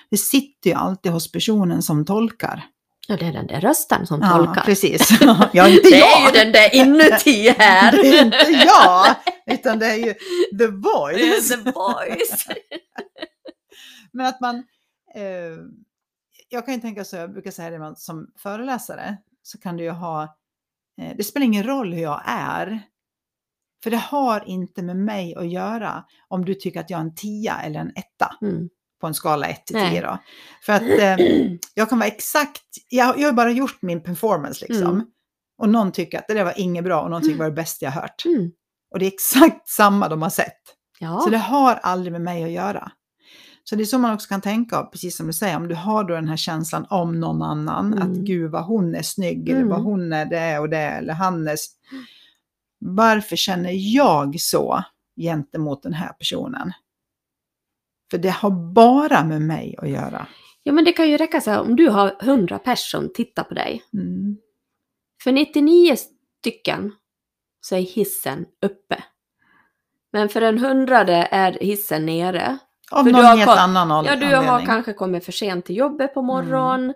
Det 0.09 0.17
sitter 0.17 0.69
ju 0.69 0.75
alltid 0.75 1.11
hos 1.11 1.31
personen 1.31 1.81
som 1.81 2.05
tolkar. 2.05 2.65
Ja, 3.07 3.17
det 3.17 3.25
är 3.25 3.33
den 3.33 3.47
där 3.47 3.61
rösten 3.61 4.07
som 4.07 4.21
Ja, 4.21 4.29
tolkar. 4.37 4.61
precis. 4.61 5.09
Ja, 5.53 5.67
inte 5.69 5.89
Det 5.89 5.97
jag! 5.97 6.21
är 6.21 6.25
ju 6.25 6.43
den 6.43 6.51
där 6.51 6.75
inuti 6.75 7.49
här. 7.49 7.91
Det 7.91 8.17
är 8.17 8.25
inte 8.25 8.65
jag, 8.65 9.15
utan 9.55 9.79
det 9.79 9.85
är 9.85 9.95
ju 9.95 10.13
the 10.59 10.67
voice. 10.67 11.49
the 11.49 11.71
voice. 11.71 12.47
Men 14.11 14.25
att 14.25 14.41
man, 14.41 14.55
eh, 15.15 15.23
jag 16.49 16.65
kan 16.65 16.73
ju 16.73 16.81
tänka 16.81 17.05
så, 17.05 17.15
jag 17.15 17.33
brukar 17.33 17.51
säga 17.51 17.69
det 17.69 17.79
man, 17.79 17.95
som 17.95 18.27
föreläsare, 18.37 19.17
så 19.43 19.57
kan 19.57 19.77
du 19.77 19.83
ju 19.83 19.89
ha, 19.91 20.23
eh, 21.01 21.15
det 21.17 21.23
spelar 21.23 21.45
ingen 21.45 21.63
roll 21.63 21.93
hur 21.93 22.01
jag 22.01 22.21
är, 22.25 22.81
för 23.85 23.91
det 23.91 23.97
har 23.97 24.43
inte 24.47 24.81
med 24.83 24.97
mig 24.97 25.35
att 25.35 25.47
göra 25.51 26.03
om 26.27 26.45
du 26.45 26.53
tycker 26.53 26.79
att 26.79 26.89
jag 26.89 26.97
är 26.97 27.01
en 27.01 27.15
tia 27.15 27.61
eller 27.61 27.79
en 27.79 27.91
etta 27.95 28.35
Mm. 28.41 28.69
på 29.01 29.07
en 29.07 29.13
skala 29.13 29.47
1 29.47 29.65
till 29.65 29.75
Nej. 29.75 29.91
10 29.91 30.01
då. 30.01 30.17
För 30.65 30.73
att 30.73 30.81
eh, 30.81 31.25
jag 31.73 31.89
kan 31.89 31.99
vara 31.99 32.07
exakt, 32.07 32.61
jag, 32.89 33.19
jag 33.19 33.27
har 33.27 33.33
bara 33.33 33.51
gjort 33.51 33.77
min 33.81 34.03
performance 34.03 34.65
liksom. 34.69 34.87
Mm. 34.93 35.05
Och 35.57 35.69
någon 35.69 35.91
tycker 35.91 36.17
att 36.19 36.27
det 36.27 36.33
där 36.33 36.43
var 36.43 36.59
inget 36.59 36.83
bra 36.83 37.01
och 37.01 37.09
någon 37.11 37.21
tycker 37.21 37.33
det 37.33 37.39
var 37.43 37.49
det 37.49 37.55
bästa 37.55 37.85
jag 37.85 37.91
hört. 37.91 38.25
Mm. 38.25 38.51
Och 38.91 38.99
det 38.99 39.05
är 39.05 39.11
exakt 39.11 39.69
samma 39.69 40.09
de 40.09 40.21
har 40.21 40.29
sett. 40.29 40.61
Ja. 40.99 41.19
Så 41.23 41.29
det 41.29 41.37
har 41.37 41.75
aldrig 41.75 42.11
med 42.11 42.21
mig 42.21 42.43
att 42.43 42.51
göra. 42.51 42.91
Så 43.63 43.75
det 43.75 43.83
är 43.83 43.85
så 43.85 43.97
man 43.99 44.13
också 44.13 44.27
kan 44.29 44.41
tänka, 44.41 44.83
precis 44.83 45.17
som 45.17 45.27
du 45.27 45.33
säger, 45.33 45.57
om 45.57 45.67
du 45.67 45.75
har 45.75 46.03
då 46.03 46.13
den 46.15 46.27
här 46.27 46.37
känslan 46.37 46.85
om 46.89 47.19
någon 47.19 47.41
annan, 47.41 47.93
Mm. 47.93 48.11
att 48.11 48.17
gud 48.17 48.51
vad 48.51 48.63
hon 48.65 48.95
är 48.95 49.01
snygg, 49.01 49.49
eller 49.49 49.59
Mm. 49.61 49.69
vad 49.69 49.81
hon 49.83 50.13
är 50.13 50.25
det 50.25 50.59
och 50.59 50.69
det, 50.69 50.77
eller 50.77 51.13
han 51.13 51.47
är... 51.47 51.55
Varför 52.87 53.35
känner 53.35 53.71
jag 53.73 54.39
så 54.39 54.83
gentemot 55.21 55.83
den 55.83 55.93
här 55.93 56.13
personen? 56.13 56.71
För 58.11 58.17
det 58.17 58.29
har 58.29 58.49
bara 58.73 59.23
med 59.23 59.41
mig 59.41 59.75
att 59.77 59.89
göra. 59.89 60.27
ja, 60.63 60.73
men 60.73 60.85
det 60.85 60.91
kan 60.91 61.09
ju 61.09 61.17
räcka 61.17 61.41
så 61.41 61.51
här 61.51 61.61
om 61.61 61.75
du 61.75 61.89
har 61.89 62.15
100 62.21 62.59
personer 62.59 63.07
tittar 63.07 63.43
på 63.43 63.53
dig. 63.53 63.83
Mm. 63.93 64.37
För 65.23 65.31
99 65.31 65.95
stycken 66.39 66.91
så 67.61 67.75
är 67.75 67.79
hissen 67.81 68.45
uppe. 68.61 69.03
Men 70.11 70.29
för 70.29 70.41
en 70.41 70.57
hundrade 70.59 71.27
är 71.31 71.51
hissen 71.51 72.05
nere. 72.05 72.57
Av 72.91 72.97
För 73.03 73.05
du 73.05 73.11
någon 73.11 73.25
har 73.25 73.37
helt 73.37 73.59
annan 73.59 73.91
an- 73.91 74.05
Ja, 74.05 74.15
du 74.15 74.25
har 74.25 74.33
anledning. 74.35 74.65
kanske 74.65 74.93
kommit 74.93 75.25
för 75.25 75.31
sent 75.31 75.65
till 75.65 75.77
jobbet 75.77 76.13
på 76.13 76.21
morgonen. 76.21 76.93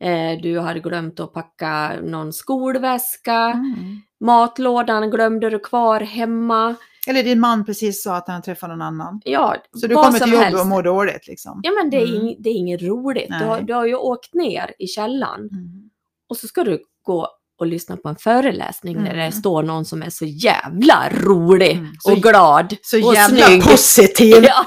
Eh, 0.00 0.40
du 0.42 0.58
hade 0.60 0.80
glömt 0.80 1.20
att 1.20 1.32
packa 1.32 1.92
någon 2.02 2.32
skolväska. 2.32 3.34
Mm. 3.34 4.02
Matlådan 4.22 5.10
glömde 5.10 5.50
du 5.50 5.58
kvar 5.58 6.00
hemma. 6.00 6.74
Eller 7.08 7.22
din 7.22 7.40
man 7.40 7.64
precis 7.64 8.02
sa 8.02 8.16
att 8.16 8.28
han 8.28 8.42
träffade 8.42 8.72
någon 8.76 8.82
annan. 8.82 9.20
Ja, 9.24 9.56
Så 9.80 9.86
du 9.86 9.94
kommer 9.94 10.18
till 10.18 10.32
jobbet 10.32 10.60
och 10.60 10.66
mår 10.66 10.82
dåligt 10.82 11.26
liksom. 11.26 11.60
Ja, 11.62 11.70
men 11.82 11.90
det 11.90 11.96
är, 11.96 12.06
Mm. 12.06 12.26
ing, 12.26 12.36
det 12.38 12.50
är 12.50 12.54
inget 12.54 12.82
roligt. 12.82 13.28
Du 13.40 13.44
har, 13.44 13.60
du 13.60 13.74
har 13.74 13.86
ju 13.86 13.94
åkt 13.94 14.34
ner 14.34 14.74
i 14.78 14.86
källaren 14.86 15.40
Mm. 15.40 15.90
och 16.28 16.36
så 16.36 16.46
ska 16.48 16.64
du 16.64 16.82
gå 17.02 17.28
och 17.58 17.66
lyssna 17.66 17.96
på 17.96 18.08
en 18.08 18.16
föreläsning 18.16 18.94
där 19.04 19.12
Mm. 19.12 19.16
det 19.30 19.32
står 19.32 19.62
någon 19.62 19.84
som 19.84 20.02
är 20.02 20.10
så 20.10 20.24
jävla 20.24 21.10
rolig 21.10 21.70
Mm. 21.76 21.92
Så 22.00 22.12
och 22.12 22.18
glad 22.18 22.76
Så 22.82 23.06
och 23.08 23.14
jävla 23.14 23.46
snygg. 23.46 23.62
positiv! 23.70 24.44
Ja, 24.44 24.64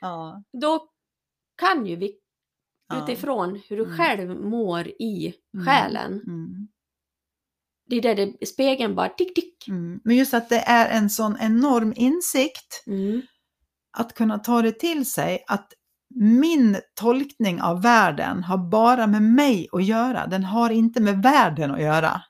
Ja. 0.00 0.42
då 0.62 0.80
kan 1.60 1.86
ju 1.86 1.96
vi 1.96 2.12
utifrån 3.02 3.60
hur 3.68 3.76
du 3.76 3.84
Mm. 3.84 3.96
själv 3.96 4.40
mår 4.40 4.88
i 4.88 5.34
Mm. 5.54 5.66
själen. 5.66 6.20
Det 7.86 7.96
är 7.96 8.02
där 8.02 8.14
det, 8.14 8.46
spegeln 8.46 8.94
bara 8.94 9.08
tick 9.08 9.34
tick. 9.34 9.68
Mm. 9.68 10.00
Men 10.04 10.16
just 10.16 10.34
att 10.34 10.48
det 10.48 10.58
är 10.66 10.88
en 10.88 11.10
sån 11.10 11.36
enorm 11.40 11.92
insikt 11.96 12.82
Mm. 12.86 13.22
att 13.98 14.14
kunna 14.14 14.38
ta 14.38 14.62
det 14.62 14.72
till 14.72 15.10
sig 15.10 15.44
att 15.46 15.72
min 16.14 16.80
tolkning 16.94 17.62
av 17.62 17.82
världen 17.82 18.44
har 18.44 18.58
bara 18.58 19.06
med 19.06 19.22
mig 19.22 19.68
att 19.72 19.84
göra. 19.84 20.26
Den 20.26 20.44
har 20.44 20.70
inte 20.70 21.00
med 21.00 21.22
världen 21.22 21.70
att 21.70 21.82
göra. 21.82 22.22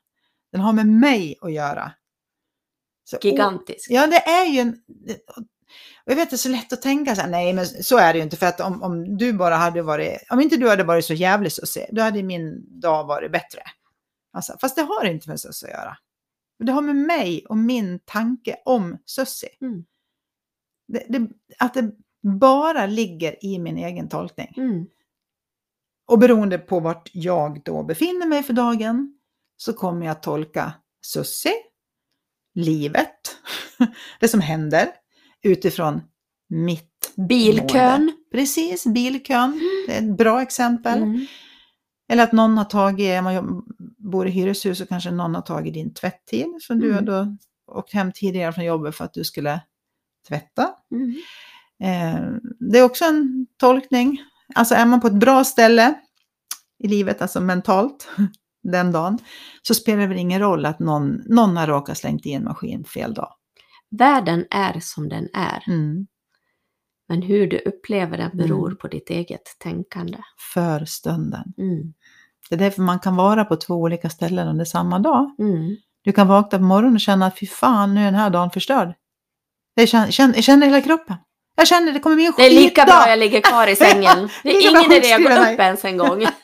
Den 0.52 0.60
har 0.60 0.72
med 0.72 0.86
mig 0.86 1.36
att 1.40 1.52
göra. 1.52 1.92
Så, 3.04 3.18
Gigantisk. 3.22 3.90
Ja, 3.90 4.06
det 4.06 4.28
är 4.28 4.44
ju 4.46 4.60
en... 4.60 4.76
Och 6.06 6.12
jag 6.12 6.16
vet, 6.16 6.30
det 6.30 6.36
är 6.36 6.38
så 6.38 6.48
lätt 6.48 6.72
att 6.72 6.82
tänka 6.82 7.14
så 7.14 7.20
här, 7.20 7.28
nej 7.28 7.52
men 7.52 7.66
så 7.66 7.98
är 7.98 8.12
det 8.12 8.18
ju 8.18 8.22
inte. 8.22 8.36
För 8.36 8.46
att 8.46 8.60
om, 8.60 8.82
om 8.82 9.16
du 9.16 9.32
bara 9.32 9.56
hade 9.56 9.82
varit, 9.82 10.26
om 10.30 10.40
inte 10.40 10.56
du 10.56 10.68
hade 10.68 10.84
varit 10.84 11.04
så 11.04 11.14
jävligt 11.14 11.52
sussig, 11.52 11.86
då 11.92 12.02
hade 12.02 12.22
min 12.22 12.80
dag 12.80 13.04
varit 13.04 13.32
bättre. 13.32 13.60
Alltså, 14.36 14.56
fast 14.60 14.76
det 14.76 14.82
har 14.82 15.04
inte 15.04 15.28
med 15.28 15.40
suss 15.40 15.62
att 15.62 15.70
göra. 15.70 15.96
Det 16.58 16.72
har 16.72 16.82
med 16.82 16.96
mig 16.96 17.46
och 17.48 17.56
min 17.56 18.00
tanke 18.04 18.56
om 18.64 18.98
sussi. 19.06 19.48
Mm. 19.60 19.84
Det, 20.88 21.06
det, 21.08 21.28
att 21.58 21.74
det 21.74 21.90
bara 22.40 22.86
ligger 22.86 23.44
i 23.44 23.58
min 23.58 23.78
egen 23.78 24.08
tolkning. 24.08 24.54
Mm. 24.56 24.86
Och 26.06 26.18
beroende 26.18 26.58
på 26.58 26.80
vart 26.80 27.10
jag 27.12 27.62
då 27.64 27.82
befinner 27.82 28.26
mig 28.26 28.42
för 28.42 28.52
dagen 28.52 29.18
så 29.56 29.72
kommer 29.72 30.06
jag 30.06 30.22
tolka 30.22 30.72
Sussi, 31.06 31.52
livet, 32.54 33.36
det 34.20 34.28
som 34.28 34.40
händer 34.40 34.88
utifrån 35.42 36.02
mitt 36.48 37.12
Bilkön. 37.28 37.90
mående. 37.90 38.12
Precis, 38.32 38.86
bilkön. 38.86 39.60
Det 39.86 39.94
är 39.94 40.02
ett 40.02 40.16
bra 40.16 40.42
exempel. 40.42 41.02
Mm. 41.02 41.26
Eller 42.08 42.22
att 42.22 42.32
någon 42.32 42.58
har 42.58 42.64
tagit, 42.64 43.18
om 43.18 43.24
man 43.24 43.62
bor 43.98 44.26
i 44.26 44.30
hyreshus 44.30 44.78
så 44.78 44.86
kanske 44.86 45.10
någon 45.10 45.34
har 45.34 45.42
tagit 45.42 45.74
din 45.74 45.94
tvätttid. 45.94 46.46
Du 46.68 46.92
har 46.92 46.98
Mm. 47.02 47.04
då 47.04 47.36
åkt 47.72 47.92
hem 47.92 48.12
tidigare 48.14 48.52
från 48.52 48.64
jobbet 48.64 48.96
för 48.96 49.04
att 49.04 49.14
du 49.14 49.24
skulle 49.24 49.60
tvätta. 50.28 50.68
Mm. 50.90 51.14
Eh, 51.82 52.26
det 52.72 52.78
är 52.78 52.82
också 52.82 53.04
en 53.04 53.46
tolkning. 53.56 54.18
Alltså 54.54 54.74
är 54.74 54.86
man 54.86 55.00
på 55.00 55.06
ett 55.06 55.12
bra 55.20 55.44
ställe 55.44 55.94
i 56.78 56.88
livet, 56.88 57.22
alltså 57.22 57.40
mentalt, 57.40 58.08
den 58.62 58.92
dagen, 58.92 59.18
så 59.62 59.74
spelar 59.74 60.00
det 60.02 60.06
väl 60.06 60.18
ingen 60.18 60.40
roll 60.40 60.66
att 60.66 60.78
någon, 60.78 61.22
någon 61.26 61.56
har 61.56 61.66
råkat 61.66 61.98
slängt 61.98 62.26
i 62.26 62.32
en 62.32 62.44
maskin 62.44 62.84
fel 62.84 63.14
dag. 63.14 63.32
Världen 63.90 64.44
är 64.50 64.80
som 64.80 65.08
den 65.08 65.28
är. 65.34 65.64
Mm. 65.66 66.06
Men 67.08 67.22
hur 67.22 67.46
du 67.46 67.58
upplever 67.58 68.18
den 68.18 68.30
beror 68.36 68.66
Mm. 68.66 68.76
på 68.78 68.88
ditt 68.88 69.10
eget 69.10 69.42
tänkande. 69.58 70.18
För 70.54 70.84
stunden. 70.84 71.52
Mm. 71.58 71.92
Det 72.48 72.54
är 72.54 72.58
därför 72.58 72.82
man 72.82 72.98
kan 73.00 73.16
vara 73.16 73.44
på 73.44 73.56
två 73.56 73.74
olika 73.74 74.10
ställen 74.10 74.48
under 74.48 74.64
samma 74.64 74.98
dag. 74.98 75.34
Mm. 75.38 75.76
Du 76.04 76.12
kan 76.12 76.28
vakna 76.28 76.58
på 76.58 76.64
morgonen 76.64 76.94
och 76.94 77.00
känna 77.00 77.26
att 77.26 77.38
fy 77.38 77.46
fan, 77.46 77.94
nu 77.94 78.00
är 78.00 78.04
den 78.04 78.14
här 78.14 78.30
dagen 78.30 78.50
förstörd. 78.50 78.94
Jag 79.74 79.88
känner, 79.88 80.34
jag 80.36 80.44
känner 80.44 80.66
hela 80.66 80.80
kroppen. 80.80 81.16
Jag 81.56 81.68
känner 81.68 81.92
det 81.92 81.98
kommer 82.00 82.16
bli 82.16 82.26
en 82.26 82.32
Det 82.36 82.46
är 82.46 82.50
lika 82.50 82.82
skitdag. 82.82 82.86
bra 82.86 83.08
jag 83.08 83.18
ligger 83.18 83.40
kvar 83.40 83.66
i 83.66 83.76
sängen. 83.86 84.28
Det 84.42 84.50
är 84.56 84.70
ingen 84.70 84.92
idé 84.92 85.12
att 85.12 85.22
gå 85.22 85.52
upp 85.52 85.60
ens 85.60 85.84
en 85.84 85.96
gång. 85.98 86.26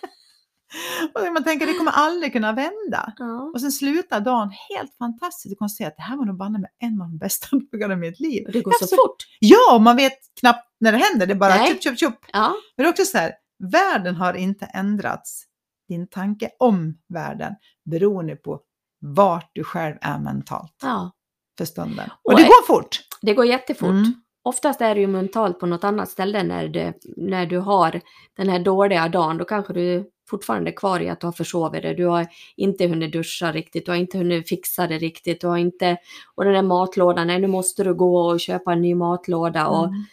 Och 1.15 1.33
man 1.33 1.45
tänker 1.45 1.67
det 1.67 1.75
kommer 1.75 1.93
aldrig 1.93 2.33
kunna 2.33 2.53
vända. 2.53 3.13
Ja. 3.17 3.51
Och 3.55 3.61
sen 3.61 3.73
slutar 3.73 4.21
dagen 4.21 4.51
helt 4.51 4.97
fantastiskt 4.99 5.53
och 5.53 5.59
konstatera 5.59 5.89
att 5.89 5.97
det 5.97 6.03
här 6.03 6.17
var 6.17 6.25
nog 6.25 6.37
banne 6.39 6.59
med 6.59 6.71
en 6.81 7.01
av 7.03 7.09
de 7.09 7.19
bästa 7.19 7.47
dagarna 7.73 7.95
i 7.95 7.97
mitt 7.97 8.21
liv. 8.21 8.47
Det 8.53 8.61
går 8.61 8.73
så 8.73 8.85
Alltså, 8.85 8.97
fort. 8.97 9.17
Ja, 9.41 9.75
och 9.75 9.83
man 9.83 9.97
vet 9.97 10.19
knappt 10.41 10.69
när 10.81 10.93
det 10.93 10.99
händer. 10.99 11.27
Det 11.27 11.33
är 11.33 11.37
bara 11.39 11.67
tjup, 11.67 11.83
tjup, 11.83 11.99
tjup. 11.99 12.15
Ja. 12.33 12.55
Men 12.77 12.85
det 12.85 12.89
är 12.89 12.91
också 12.91 13.05
så 13.05 13.19
här, 13.19 13.33
världen 13.73 14.17
har 14.17 14.35
inte 14.35 14.65
ändrats. 14.67 15.45
Din 15.93 16.07
tanke 16.07 16.51
om 16.59 16.99
världen 17.09 17.55
beroende 17.85 18.37
på 18.37 18.61
vart 19.01 19.51
du 19.53 19.65
själv 19.65 19.97
är 20.01 20.19
mentalt 20.19 20.77
ja. 20.83 21.11
för 21.59 21.65
stunden. 21.65 22.11
Och 22.23 22.33
Och 22.33 22.39
det 22.39 22.43
går 22.43 22.67
fort. 22.67 23.01
Det 23.23 23.35
går 23.35 23.47
jättefort. 23.47 23.91
Mm. 23.91 24.15
Oftast 24.43 24.81
är 24.81 24.95
det 24.95 25.01
ju 25.01 25.07
mentalt 25.07 25.59
på 25.59 25.67
något 25.67 25.85
annat 25.85 26.09
ställe 26.09 26.43
när, 26.43 26.69
det, 26.69 26.95
när 27.17 27.47
du 27.47 27.59
har 27.59 28.01
den 28.37 28.49
här 28.49 28.59
dåliga 28.59 29.09
dagen. 29.09 29.39
Då 29.39 29.45
kanske 29.45 29.73
du 29.73 30.11
fortfarande 30.31 30.71
är 30.71 30.77
kvar 30.77 31.01
i 31.01 31.09
att 31.09 31.21
du 31.21 31.27
har 31.27 31.33
försovit 31.33 31.83
dig. 31.83 31.95
Du 31.95 32.07
har 32.07 32.27
inte 32.57 32.87
hunnit 32.87 33.13
duscha 33.13 33.53
riktigt, 33.53 33.87
du 33.87 33.93
har 33.93 33.97
inte 33.99 34.19
hunnit 34.19 34.49
fixa 34.49 34.87
det 34.87 34.99
riktigt. 34.99 35.41
Du 35.41 35.47
har 35.47 35.59
inte, 35.59 35.97
och 36.35 36.45
den 36.45 36.55
där 36.55 36.63
matlådan, 36.63 37.27
nej, 37.27 37.41
nu 37.41 37.47
måste 37.47 37.85
du 37.85 37.95
gå 37.95 38.19
och 38.19 38.41
köpa 38.41 38.73
en 38.73 38.83
ny 38.83 38.95
matlåda. 38.95 39.67
Och, 39.67 39.87
Mm. 39.87 40.05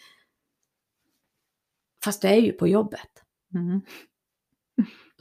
Fast 2.04 2.22
du 2.22 2.28
är 2.28 2.36
ju 2.36 2.52
på 2.52 2.68
jobbet. 2.68 3.10
Mm. 3.54 3.80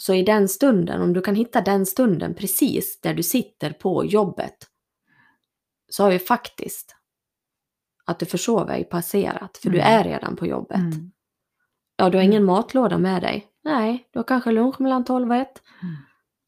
Så 0.01 0.13
i 0.13 0.23
den 0.23 0.47
stunden, 0.49 1.01
om 1.01 1.13
du 1.13 1.21
kan 1.21 1.35
hitta 1.35 1.61
den 1.61 1.85
stunden 1.85 2.33
precis 2.35 2.99
där 3.01 3.13
du 3.13 3.23
sitter 3.23 3.71
på 3.73 4.05
jobbet, 4.05 4.55
så 5.89 6.03
har 6.03 6.11
ju 6.11 6.19
faktiskt 6.19 6.95
att 8.05 8.19
du 8.19 8.25
försover 8.25 8.73
dig 8.73 8.83
passerat, 8.83 9.57
för 9.57 9.69
du 9.69 9.79
Mm. 9.79 9.93
är 9.99 10.03
redan 10.03 10.35
på 10.35 10.47
jobbet. 10.47 10.77
Mm. 10.77 11.11
Ja, 11.95 12.09
du 12.09 12.17
har 12.17 12.23
ingen 12.23 12.43
matlåda 12.43 12.97
med 12.97 13.21
dig. 13.21 13.47
Nej, 13.63 14.07
du 14.13 14.19
har 14.19 14.23
kanske 14.23 14.51
lunch 14.51 14.81
mellan 14.81 15.05
12 15.05 15.29
och 15.31 15.35
1. 15.37 15.61
Mm. 15.83 15.95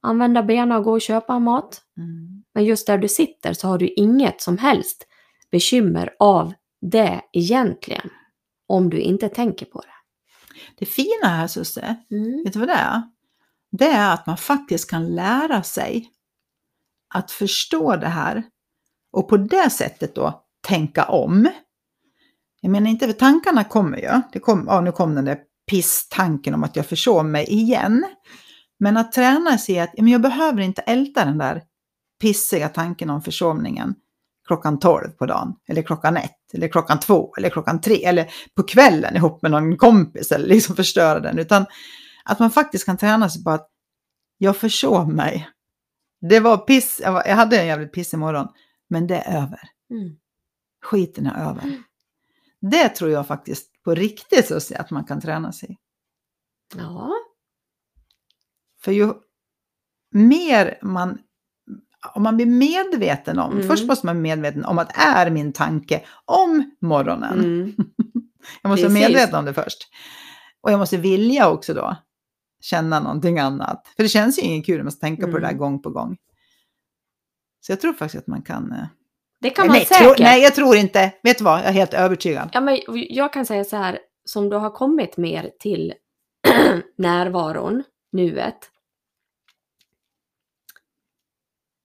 Använda 0.02 0.44
benen 0.44 0.78
och 0.78 0.84
gå 0.84 0.92
och 0.92 1.02
köpa 1.02 1.40
mat. 1.40 1.82
Mm. 1.98 2.44
Men 2.54 2.66
just 2.66 2.88
där 2.88 2.98
du 2.98 3.08
sitter 3.08 3.54
så 3.54 3.68
har 3.68 3.78
du 3.78 3.88
inget 3.88 4.42
som 4.42 4.58
helst 4.58 5.08
bekymmer 5.52 6.16
av 6.20 6.54
det 6.82 7.22
egentligen. 7.34 8.10
Om 8.68 8.90
du 8.90 9.00
inte 9.00 9.30
tänker 9.30 9.66
på 9.66 9.82
det. 9.82 9.88
Det 10.78 10.86
fina 10.86 11.28
här 11.28 11.48
Susse, 11.48 11.96
Mm. 12.12 12.44
vet 12.44 12.54
du 12.54 12.60
vad 12.60 12.68
det 12.68 12.74
är? 12.74 13.02
Det 13.72 13.88
är 13.88 14.14
att 14.14 14.28
man 14.28 14.38
faktiskt 14.38 14.90
kan 14.90 15.16
lära 15.16 15.64
sig 15.64 16.10
att 17.14 17.32
förstå 17.32 17.96
det 17.96 18.08
här 18.08 18.44
och 19.12 19.30
på 19.30 19.38
det 19.38 19.70
sättet 19.70 20.16
då 20.16 20.44
tänka 20.68 21.06
om. 21.06 21.50
Jag 22.62 22.72
menar 22.72 22.90
inte, 22.90 23.06
för 23.06 23.14
tankarna 23.14 23.64
kommer 23.64 23.98
ju. 23.98 24.22
Det 24.34 24.40
kom, 24.40 24.66
ja, 24.68 24.82
nu 24.82 24.92
kom 24.92 25.16
den 25.16 25.26
där 25.26 25.38
pisstanken 25.72 26.54
om 26.54 26.64
att 26.64 26.76
jag 26.76 26.86
försov 26.86 27.26
mig 27.26 27.46
igen. 27.46 28.06
Men 28.80 28.98
att 28.98 29.12
träna 29.12 29.58
sig 29.58 29.80
att 29.80 29.94
men 29.98 30.08
jag 30.08 30.22
behöver 30.22 30.62
inte 30.62 30.82
älta 30.82 31.26
den 31.26 31.38
där 31.38 31.64
pissiga 32.22 32.70
tanken 32.70 33.10
om 33.10 33.22
försovningen 33.22 33.96
klockan 34.48 34.80
12 34.80 35.10
på 35.10 35.26
dagen, 35.26 35.54
eller 35.68 35.82
klockan 35.82 36.18
1, 36.18 36.32
eller 36.54 36.68
klockan 36.68 37.00
2, 37.00 37.34
eller 37.38 37.50
klockan 37.50 37.82
3, 37.82 38.06
eller 38.06 38.28
på 38.56 38.64
kvällen 38.64 39.16
ihop 39.16 39.42
med 39.42 39.52
någon 39.52 39.78
kompis, 39.78 40.32
eller 40.32 40.48
liksom 40.48 40.76
förstöra 40.76 41.20
den. 41.20 41.40
Utan 41.40 41.66
att 42.26 42.40
man 42.40 42.52
faktiskt 42.52 42.86
kan 42.86 42.98
träna 42.98 43.30
sig 43.30 43.44
på 43.44 43.50
att 43.50 43.70
jag 44.38 44.58
försov 44.58 45.10
mig. 45.10 45.50
Det 46.30 46.40
var 46.40 46.58
piss, 46.58 47.02
jag, 47.04 47.36
hade 47.36 47.60
en 47.60 47.68
jävligt 47.68 47.94
pissig 47.94 48.18
morgon, 48.20 48.48
men 48.90 49.08
det 49.08 49.16
är 49.18 49.38
över. 49.38 49.60
Mm. 49.90 50.16
Skiten 50.84 51.26
är 51.28 51.50
över. 51.50 51.64
Mm. 51.64 51.84
Det 52.62 52.90
tror 52.90 53.12
jag 53.12 53.28
faktiskt 53.28 53.84
på 53.84 53.96
riktigt 53.96 54.48
så 54.48 54.76
att 54.76 54.92
man 54.92 55.04
kan 55.04 55.22
träna 55.22 55.52
sig. 55.52 55.78
Ja. 56.76 57.12
För 58.84 58.92
ju 58.92 59.14
mer 60.12 60.80
man, 60.82 61.20
om 62.14 62.24
man 62.24 62.36
blir 62.36 62.46
medveten 62.46 63.40
om, 63.40 63.52
Mm. 63.52 63.68
först 63.68 63.88
måste 63.88 64.06
man 64.06 64.16
bli 64.16 64.22
medveten 64.22 64.66
om 64.66 64.80
att 64.80 64.98
är 64.98 65.30
min 65.30 65.54
tanke 65.54 66.06
om 66.26 66.72
morgonen. 66.82 67.40
Mm. 67.40 67.76
Jag 68.62 68.70
måste 68.70 68.84
vara 68.88 68.94
Precis. 68.94 69.10
medveten 69.10 69.36
om 69.36 69.46
det 69.46 69.54
först. 69.54 69.90
Och 70.62 70.72
jag 70.72 70.80
måste 70.80 70.98
vilja 70.98 71.50
också 71.50 71.74
då 71.74 71.96
känna 72.62 73.00
någonting 73.00 73.40
annat. 73.40 73.88
För 73.96 74.04
det 74.04 74.10
känns 74.10 74.40
ju 74.40 74.42
inget 74.42 74.66
kul 74.66 74.80
om 74.80 74.86
man 74.86 74.92
ska 74.92 75.00
tänka 75.00 75.26
på 75.26 75.32
det 75.32 75.40
där 75.40 75.48
Mm. 75.48 75.58
gång 75.58 75.82
på 75.82 75.90
gång. 75.90 76.18
Så 77.60 77.72
jag 77.72 77.82
tror 77.82 77.94
faktiskt 77.94 78.22
att 78.22 78.28
man 78.28 78.42
kan... 78.42 78.72
eh, 78.72 78.86
Det 79.40 79.50
kan 79.50 79.68
man 79.68 79.76
nej, 79.76 79.86
säkert. 79.86 80.04
tro, 80.18 80.24
nej, 80.24 80.42
jag 80.44 80.56
tror 80.56 80.76
inte. 80.76 81.14
Vet 81.24 81.38
du 81.38 81.44
vad? 81.44 81.60
Jag 81.60 81.66
är 81.68 81.72
helt 81.72 81.94
övertygad. 81.94 82.50
Ja, 82.54 82.62
men 82.62 82.80
jag 83.10 83.34
kan 83.34 83.46
säga 83.46 83.64
så 83.66 83.76
här, 83.78 84.00
som 84.26 84.50
du 84.50 84.56
har 84.58 84.70
kommit 84.70 85.18
mer 85.18 85.52
till 85.60 85.94
närvaron, 86.98 87.84
nuet. 88.12 88.58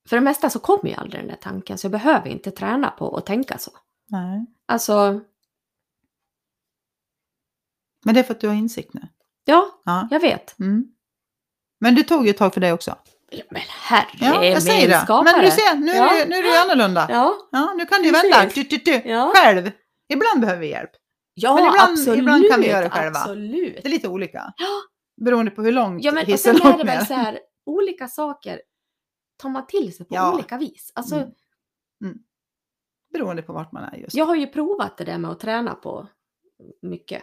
För 0.09 0.17
det 0.17 0.23
mesta 0.23 0.51
så 0.51 0.59
kommer 0.59 0.89
ju 0.91 0.95
aldrig 0.95 1.23
den 1.23 1.29
där 1.29 1.37
tanken, 1.37 1.79
så 1.79 1.85
jag 1.85 1.93
behöver 1.93 2.29
inte 2.29 2.51
träna 2.51 2.91
på 2.91 3.17
att 3.17 3.27
tänka 3.27 3.59
så. 3.59 3.71
Nej. 4.09 4.47
Alltså, 4.67 5.21
Men 8.05 8.15
det 8.15 8.21
är 8.21 8.25
för 8.25 8.35
att 8.35 8.41
du 8.41 8.49
har 8.49 8.55
insikt 8.55 8.95
nu. 8.95 9.09
Ja, 9.47 9.81
Ja. 9.85 10.09
jag 10.11 10.21
vet. 10.21 10.59
Mm. 10.59 10.85
Men 11.81 11.95
det 11.95 12.03
tog 12.03 12.25
ju 12.25 12.31
ett 12.31 12.37
tag 12.37 12.55
för 12.55 12.61
dig 12.61 12.73
också. 12.73 12.99
Ja, 13.31 13.43
men 13.51 13.63
herre, 13.69 14.07
Ja, 14.21 14.45
jag 14.45 14.63
säger 14.63 14.89
det. 14.89 15.23
Men 15.25 15.45
du 15.45 15.51
ser, 15.51 15.75
nu 15.77 15.91
är, 15.91 15.97
Ja. 15.97 16.25
du, 16.25 16.31
nu 16.31 16.37
är 16.37 16.43
du 16.43 16.57
annorlunda. 16.59 17.07
Ja. 17.11 17.35
Ja, 17.53 17.75
nu 17.79 17.87
kan 17.87 18.01
du 18.01 18.07
ju 18.07 18.13
Precis. 18.13 18.33
vända. 18.37 18.53
Du, 18.55 18.63
du, 18.63 18.77
du. 18.77 19.09
Ja. 19.11 19.33
Själv. 19.37 19.71
Ibland 20.09 20.41
behöver 20.41 20.61
vi 20.61 20.71
hjälp. 20.71 20.91
ja 21.35 21.55
Men 21.55 21.65
ibland- 21.67 21.91
absolut. 21.93 22.19
ibland 22.19 22.51
kan 22.51 22.61
vi 22.61 22.69
göra 22.69 22.81
det 22.85 22.91
själva. 22.91 23.19
Absolut. 23.19 23.75
Det 23.83 23.89
är 23.89 23.91
lite 23.91 24.09
olika. 24.09 24.53
Ja. 24.57 24.67
Beroende 25.25 25.51
på 25.51 25.63
hur 25.63 25.73
långt 25.73 26.05
Ja, 26.05 26.13
men 26.13 26.23
och 26.23 26.29
hissen 26.29 26.57
sen 26.57 26.67
är 26.73 26.79
det 26.79 26.85
väl 26.85 27.07
så 27.07 27.15
här, 27.15 27.39
olika 27.67 28.09
saker 28.09 28.61
tar 29.37 29.49
man 29.49 29.67
till 29.67 29.97
sig 29.97 30.07
på 30.07 30.15
Ja. 30.15 30.35
olika 30.35 30.59
vis. 30.59 30.93
Alltså, 30.95 31.15
Mm. 31.15 31.29
Mm. 32.05 32.19
Beroende 33.13 33.43
på 33.43 33.53
vart 33.53 33.73
man 33.73 33.85
är 33.85 33.97
just. 33.97 34.15
jag 34.17 34.25
har 34.27 34.35
ju 34.37 34.47
provat 34.47 34.99
det 34.99 35.05
där 35.05 35.19
med 35.19 35.31
att 35.31 35.41
träna 35.41 35.75
på 35.75 36.09
mycket 36.83 37.23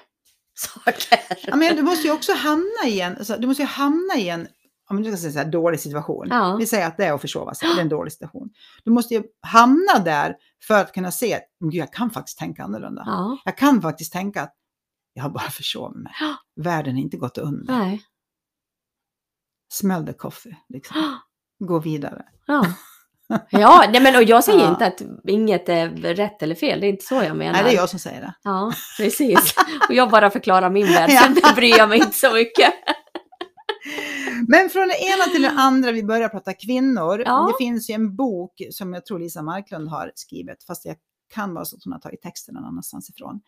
saker. 0.53 1.19
Ja, 1.47 1.55
men 1.55 1.75
du 1.75 1.81
måste 1.81 2.07
ju 2.07 2.13
också 2.13 2.33
hamna 2.33 2.87
i 2.87 3.01
en, 3.01 3.17
alltså, 3.17 3.37
du 3.37 3.47
måste 3.47 3.63
ju 3.63 3.67
hamna 3.67 4.15
i 4.17 4.29
en 4.29 4.47
om 4.89 5.03
du 5.03 5.17
ska 5.17 5.17
säga 5.31 5.43
här, 5.43 5.51
dålig 5.51 5.79
situation. 5.79 6.27
Ja. 6.29 6.55
Vi 6.59 6.65
säger 6.65 6.87
att 6.87 6.97
det 6.97 7.05
är 7.05 7.13
att 7.13 7.21
försova 7.21 7.53
sig, 7.53 7.69
det 7.69 7.79
är 7.79 7.81
en 7.81 7.89
dålig 7.89 8.13
situation. 8.13 8.49
Du 8.83 8.91
måste 8.91 9.13
ju 9.13 9.23
hamna 9.47 9.99
där 10.05 10.35
för 10.67 10.81
att 10.81 10.93
kunna 10.93 11.11
se 11.11 11.33
att 11.35 11.41
"Men 11.59 11.69
gud, 11.69 11.81
jag 11.81 11.93
kan 11.93 12.09
faktiskt 12.11 12.37
tänka 12.37 12.63
annorlunda. 12.63 13.03
Ja, 13.05 13.37
Jag 13.45 13.57
kan 13.57 13.81
faktiskt 13.81 14.13
tänka 14.13 14.41
att 14.41 14.53
jag 15.13 15.23
har 15.23 15.29
bara 15.29 15.49
försovit 15.49 15.97
mig. 16.03 16.13
Ja. 16.19 16.35
Världen 16.63 16.97
är 16.97 17.01
inte 17.01 17.17
gått 17.17 17.37
under. 17.37 17.73
nej. 17.73 18.03
Smell 19.73 20.05
the 20.05 20.13
coffee. 20.13 20.57
Liksom. 20.69 21.19
Gå 21.59 21.79
vidare. 21.79 22.25
Ja. 23.49 23.85
Nej 23.91 24.01
men 24.01 24.15
och 24.15 24.23
jag 24.23 24.43
säger 24.43 24.59
Ja. 24.59 24.69
inte 24.69 24.85
att 24.85 25.01
inget 25.27 25.69
är 25.69 25.89
rätt 26.15 26.41
eller 26.43 26.55
fel, 26.55 26.79
det 26.79 26.87
är 26.87 26.89
inte 26.89 27.05
så 27.05 27.15
jag 27.15 27.37
menar. 27.37 27.53
Nej, 27.53 27.63
det 27.63 27.69
är 27.69 27.75
jag 27.75 27.89
som 27.89 27.99
säger 27.99 28.21
det. 28.21 28.33
Ja, 28.43 28.73
precis. 28.97 29.55
Och 29.89 29.95
jag 29.95 30.09
bara 30.09 30.29
förklarar 30.29 30.69
min 30.69 30.87
värld, 30.87 31.09
Ja. 31.13 31.21
sen 31.21 31.55
bryr 31.55 31.77
jag 31.77 31.89
mig 31.89 31.97
inte 31.97 32.17
så 32.17 32.33
mycket. 32.33 32.73
Men 34.47 34.69
från 34.69 34.87
det 34.87 34.97
ena 35.03 35.23
till 35.33 35.41
det 35.41 35.49
andra, 35.49 35.91
vi 35.91 36.03
börjar 36.03 36.29
prata 36.29 36.53
kvinnor. 36.53 37.23
Ja. 37.25 37.51
Det 37.59 37.65
finns 37.65 37.89
ju 37.89 37.93
en 37.93 38.15
bok 38.15 38.53
som 38.71 38.93
jag 38.93 39.05
tror 39.05 39.19
Lisa 39.19 39.41
Marklund 39.41 39.89
har 39.89 40.11
skrivit, 40.15 40.63
fast 40.67 40.85
jag 40.85 40.95
kan 41.33 41.53
vara 41.53 41.65
så 41.65 41.75
att 41.75 41.83
hon 41.83 41.93
har 41.93 41.99
tagit 41.99 42.21
texten 42.21 42.55
någon 42.55 42.65
annanstans 42.65 43.09
ifrån. 43.09 43.41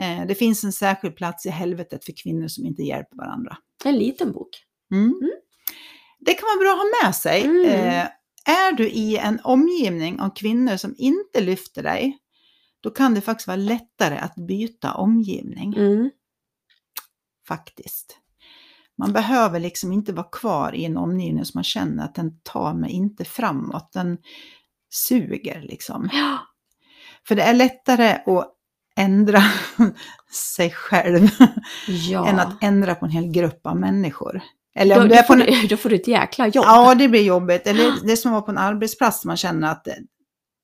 Eh, 0.00 0.26
det 0.26 0.34
finns 0.34 0.64
en 0.64 0.72
särskild 0.72 1.16
plats 1.16 1.46
i 1.46 1.50
helvetet 1.50 2.04
för 2.04 2.12
kvinnor 2.22 2.48
som 2.48 2.66
inte 2.66 2.82
hjälper 2.82 3.16
varandra. 3.16 3.56
En 3.84 3.96
liten 3.96 4.32
bok. 4.32 4.48
Mm. 4.92 5.04
Mm. 5.04 5.30
Det 6.20 6.34
kan 6.34 6.46
vara 6.46 6.58
bra 6.60 6.72
att 6.72 6.78
ha 6.78 7.06
med 7.06 7.14
sig. 7.14 7.44
Mm. 7.44 7.64
Eh, 7.66 8.06
är 8.48 8.72
du 8.72 8.88
i 8.88 9.16
en 9.16 9.40
omgivning 9.44 10.20
av 10.20 10.30
kvinnor 10.34 10.76
som 10.76 10.94
inte 10.98 11.40
lyfter 11.40 11.82
dig, 11.82 12.18
då 12.80 12.90
kan 12.90 13.14
det 13.14 13.20
faktiskt 13.20 13.46
vara 13.46 13.56
lättare 13.56 14.18
att 14.18 14.34
byta 14.34 14.94
omgivning. 14.94 15.74
Mm. 15.74 16.10
Faktiskt. 17.48 18.18
Man 18.98 19.12
behöver 19.12 19.60
liksom 19.60 19.92
inte 19.92 20.12
vara 20.12 20.26
kvar 20.32 20.74
i 20.74 20.84
en 20.84 20.96
omgivning 20.96 21.44
som 21.44 21.58
man 21.58 21.64
känner 21.64 22.04
att 22.04 22.14
den 22.14 22.40
tar 22.42 22.74
mig 22.74 22.90
inte 22.90 23.24
framåt. 23.24 23.92
Den 23.92 24.18
suger 24.90 25.62
liksom. 25.62 26.08
Ja, 26.12 26.38
För 27.28 27.34
det 27.34 27.42
är 27.42 27.54
lättare 27.54 28.10
att 28.10 28.54
ändra 28.96 29.42
sig 30.32 30.70
själv 30.70 31.28
ja. 31.88 32.28
än 32.28 32.38
att 32.38 32.62
ändra 32.62 32.94
på 32.94 33.04
en 33.04 33.10
hel 33.10 33.32
grupp 33.32 33.66
av 33.66 33.76
människor. 33.76 34.42
Eller 34.74 34.96
om 34.96 35.02
då, 35.02 35.08
du 35.08 35.14
är 35.14 35.22
på 35.22 35.26
får 35.26 35.40
en, 35.42 35.60
du, 35.60 35.66
då 35.68 35.76
får 35.76 35.88
du 35.90 35.96
ett 35.96 36.08
jäkla 36.08 36.46
jobb. 36.48 36.64
Ja, 36.66 36.94
det 36.94 37.08
blir 37.08 37.22
jobbigt. 37.22 37.66
Eller 37.66 38.06
det 38.06 38.16
som 38.16 38.32
vara 38.32 38.42
på 38.42 38.50
en 38.50 38.58
arbetsplats 38.58 39.24
man 39.24 39.36
känner 39.36 39.70
att 39.72 39.84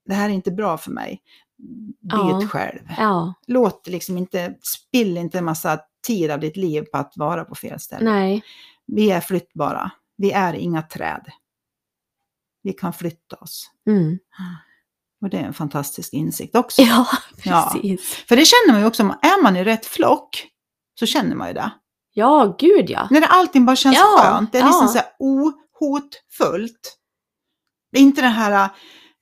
det, 0.07 0.15
här 0.15 0.29
är 0.29 0.33
inte 0.33 0.51
bra 0.51 0.79
för 0.79 0.91
mig. 0.91 1.21
Byt 2.01 2.13
Ja. 2.13 2.47
själv. 2.51 2.81
Ja, 2.99 3.35
Låt 3.47 3.87
liksom 3.87 4.19
inte, 4.19 4.55
spill 4.63 5.17
inte 5.17 5.39
en 5.39 5.45
massa 5.45 5.81
tid 6.07 6.31
av 6.31 6.41
ditt 6.41 6.57
liv 6.57 6.83
på 6.83 6.99
att 6.99 7.13
vara 7.17 7.45
på 7.45 7.55
fel 7.55 7.81
ställe. 7.81 8.11
nej. 8.11 8.43
Vi 8.87 9.11
är 9.11 9.21
flyttbara. 9.21 9.91
Vi 10.17 10.33
är 10.33 10.55
inga 10.55 10.83
träd. 10.83 11.27
Vi 12.63 12.73
kan 12.73 12.93
flytta 12.93 13.37
oss. 13.37 13.71
Mm. 13.87 14.19
Och 15.23 15.31
det 15.31 15.37
är 15.39 15.43
en 15.45 15.55
fantastisk 15.55 16.13
insikt 16.13 16.57
också. 16.57 16.83
Ja, 16.83 17.07
Ja. 17.45 17.71
precis. 17.73 18.15
För 18.15 18.37
det 18.37 18.45
känner 18.45 18.73
man 18.73 18.81
ju 18.81 18.87
också, 18.87 19.03
är 19.03 19.43
man 19.43 19.57
i 19.57 19.65
rätt 19.65 19.87
flock 19.87 20.47
så 20.99 21.07
känner 21.07 21.37
man 21.37 21.49
ju 21.49 21.55
det. 21.55 21.71
Ja, 22.17 22.57
gud 22.59 22.91
ja. 22.91 23.09
När 23.11 23.23
allting 23.23 23.67
bara 23.67 23.77
känns 23.77 23.97
Ja, 23.97 24.19
skönt, 24.23 24.53
det 24.53 24.59
är 24.59 24.65
liksom 24.65 24.87
ja. 24.87 24.89
så 24.89 24.99
här 24.99 25.07
ohotfullt. 25.19 26.99
Det 27.93 27.99
är 27.99 28.03
inte 28.03 28.23
det 28.23 28.29
här, 28.29 28.69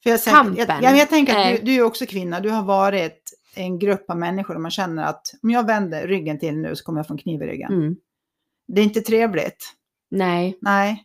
för 0.03 0.11
jag, 0.11 0.21
säger, 0.21 0.37
jag, 0.37 0.47
Kampen. 0.47 0.83
jag, 0.83 0.97
jag 0.97 1.09
tänker 1.09 1.39
att 1.39 1.57
du, 1.57 1.63
du 1.63 1.75
är 1.75 1.83
också 1.83 2.07
kvinna, 2.07 2.41
du 2.41 2.51
har 2.51 2.63
varit 2.63 3.33
en 3.55 3.79
grupp 3.79 4.11
av 4.11 4.19
människor 4.19 4.55
där 4.55 4.61
man 4.61 4.71
känner 4.71 5.05
att 5.05 5.23
om 5.43 5.51
jag 5.51 5.67
vänder 5.67 6.07
ryggen 6.07 6.39
till 6.39 6.57
nu 6.57 6.77
så 6.77 6.85
kommer 6.85 6.99
jag 6.99 7.07
få 7.07 7.15
en 7.15 7.19
kniv 7.19 7.43
i 7.43 7.47
ryggen. 7.47 7.73
Mm. 7.73 7.97
Det 8.69 8.81
är 8.81 8.85
inte 8.85 9.01
trevligt. 9.01 9.73
Nej. 10.11 10.59
Nej. 10.61 11.05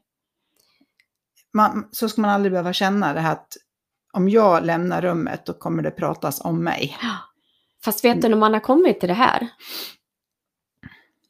Man, 1.53 1.87
så 1.91 2.09
ska 2.09 2.21
man 2.21 2.31
aldrig 2.31 2.51
behöva 2.51 2.73
känna 2.73 3.13
det 3.13 3.19
här 3.19 3.31
att 3.31 3.57
om 4.13 4.29
jag 4.29 4.65
lämnar 4.65 5.01
rummet 5.01 5.45
då 5.45 5.53
kommer 5.53 5.83
det 5.83 5.91
pratas 5.91 6.41
om 6.41 6.63
mig. 6.63 6.97
Fast 7.83 8.05
vet 8.05 8.21
du 8.21 8.29
när 8.29 8.37
man 8.37 8.53
har 8.53 8.59
kommit 8.59 8.99
till 8.99 9.09
det 9.09 9.15
här? 9.15 9.47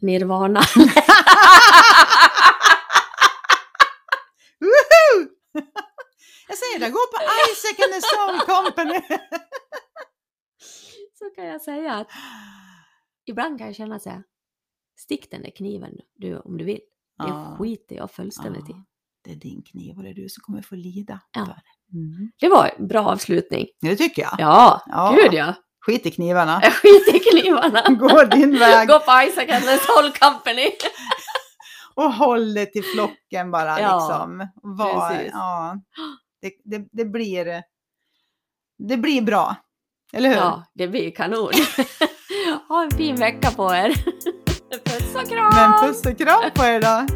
Nirvana. 0.02 0.62
Jag 6.48 6.58
säger 6.58 6.80
det, 6.80 6.90
gå 6.90 7.00
på 7.00 7.18
Isaac 7.52 7.86
and 7.86 7.94
the 7.94 8.02
Soul 8.02 8.40
Company. 8.56 9.18
Så 11.14 11.30
kan 11.36 11.46
jag 11.46 11.62
säga 11.62 11.94
att 11.94 12.08
ibland 13.26 13.58
kan 13.58 13.68
jag 13.68 13.76
känna 13.76 14.00
så 14.00 14.10
här. 14.10 14.24
Stick 15.00 15.32
den 15.32 15.42
där 15.42 15.52
kniven 15.58 15.92
du 16.16 16.40
om 16.40 16.58
du 16.58 16.66
vill. 16.66 16.76
Det 17.18 17.28
Ja. 17.28 17.56
skiter 17.60 17.96
jag 17.96 18.12
fullständigt 18.12 18.70
i. 18.70 18.74
Det 19.24 19.32
är 19.32 19.36
din 19.36 19.64
kniv 19.64 19.98
och 19.98 20.04
det 20.04 20.10
är 20.10 20.14
du 20.14 20.30
som 20.30 20.42
kommer 20.42 20.62
få 20.62 20.76
lida. 20.76 21.22
Ja. 21.32 21.46
för 21.46 21.54
det. 21.54 21.98
Mm. 21.98 22.32
Det 22.40 22.50
var 22.50 22.72
en 22.80 22.88
bra 22.88 23.06
avslutning. 23.08 23.66
Det 23.82 23.96
tycker 23.96 24.22
jag. 24.22 24.36
Ja, 24.38 24.82
Ja. 24.88 25.16
gud 25.22 25.34
ja. 25.34 25.54
Skit 25.88 26.06
i 26.06 26.12
knivarna. 26.12 26.62
Skiter 26.82 27.16
i 27.16 27.20
knivarna. 27.20 27.82
Gå 28.00 28.24
din 28.24 28.60
väg 28.60 28.88
Gå 28.88 29.00
på 29.00 29.12
Isaac 29.28 29.50
and 29.50 29.66
the 29.66 29.78
Soul 29.78 30.12
Company. 30.12 30.72
och 31.96 32.14
håll 32.14 32.54
dig 32.54 32.72
till 32.72 32.84
flocken 32.84 33.52
bara. 33.52 33.82
Ja, 33.82 33.98
liksom. 33.98 34.48
Var, 34.64 35.10
precis. 35.10 35.32
ja. 35.34 35.76
det, 36.42 36.52
det, 36.64 36.88
det, 36.92 37.06
blir, 37.06 37.64
det 38.88 38.98
blir 38.98 39.22
bra. 39.22 39.56
Eller 40.14 40.30
hur? 40.30 40.36
Ja, 40.36 40.64
det 40.74 40.88
blir 40.88 41.12
kanon. 41.12 41.52
Ha 42.68 42.84
en 42.84 42.92
fin 42.92 43.16
vecka 43.16 43.52
på 43.52 43.74
er. 43.74 43.94
Puss 44.86 45.16
och 45.16 45.30
kram! 45.30 45.54
Men 45.56 45.88
puss 45.88 46.06
och 46.06 46.18
kram 46.18 46.52
på 46.56 46.64
er 46.64 46.82
då. 46.82 47.08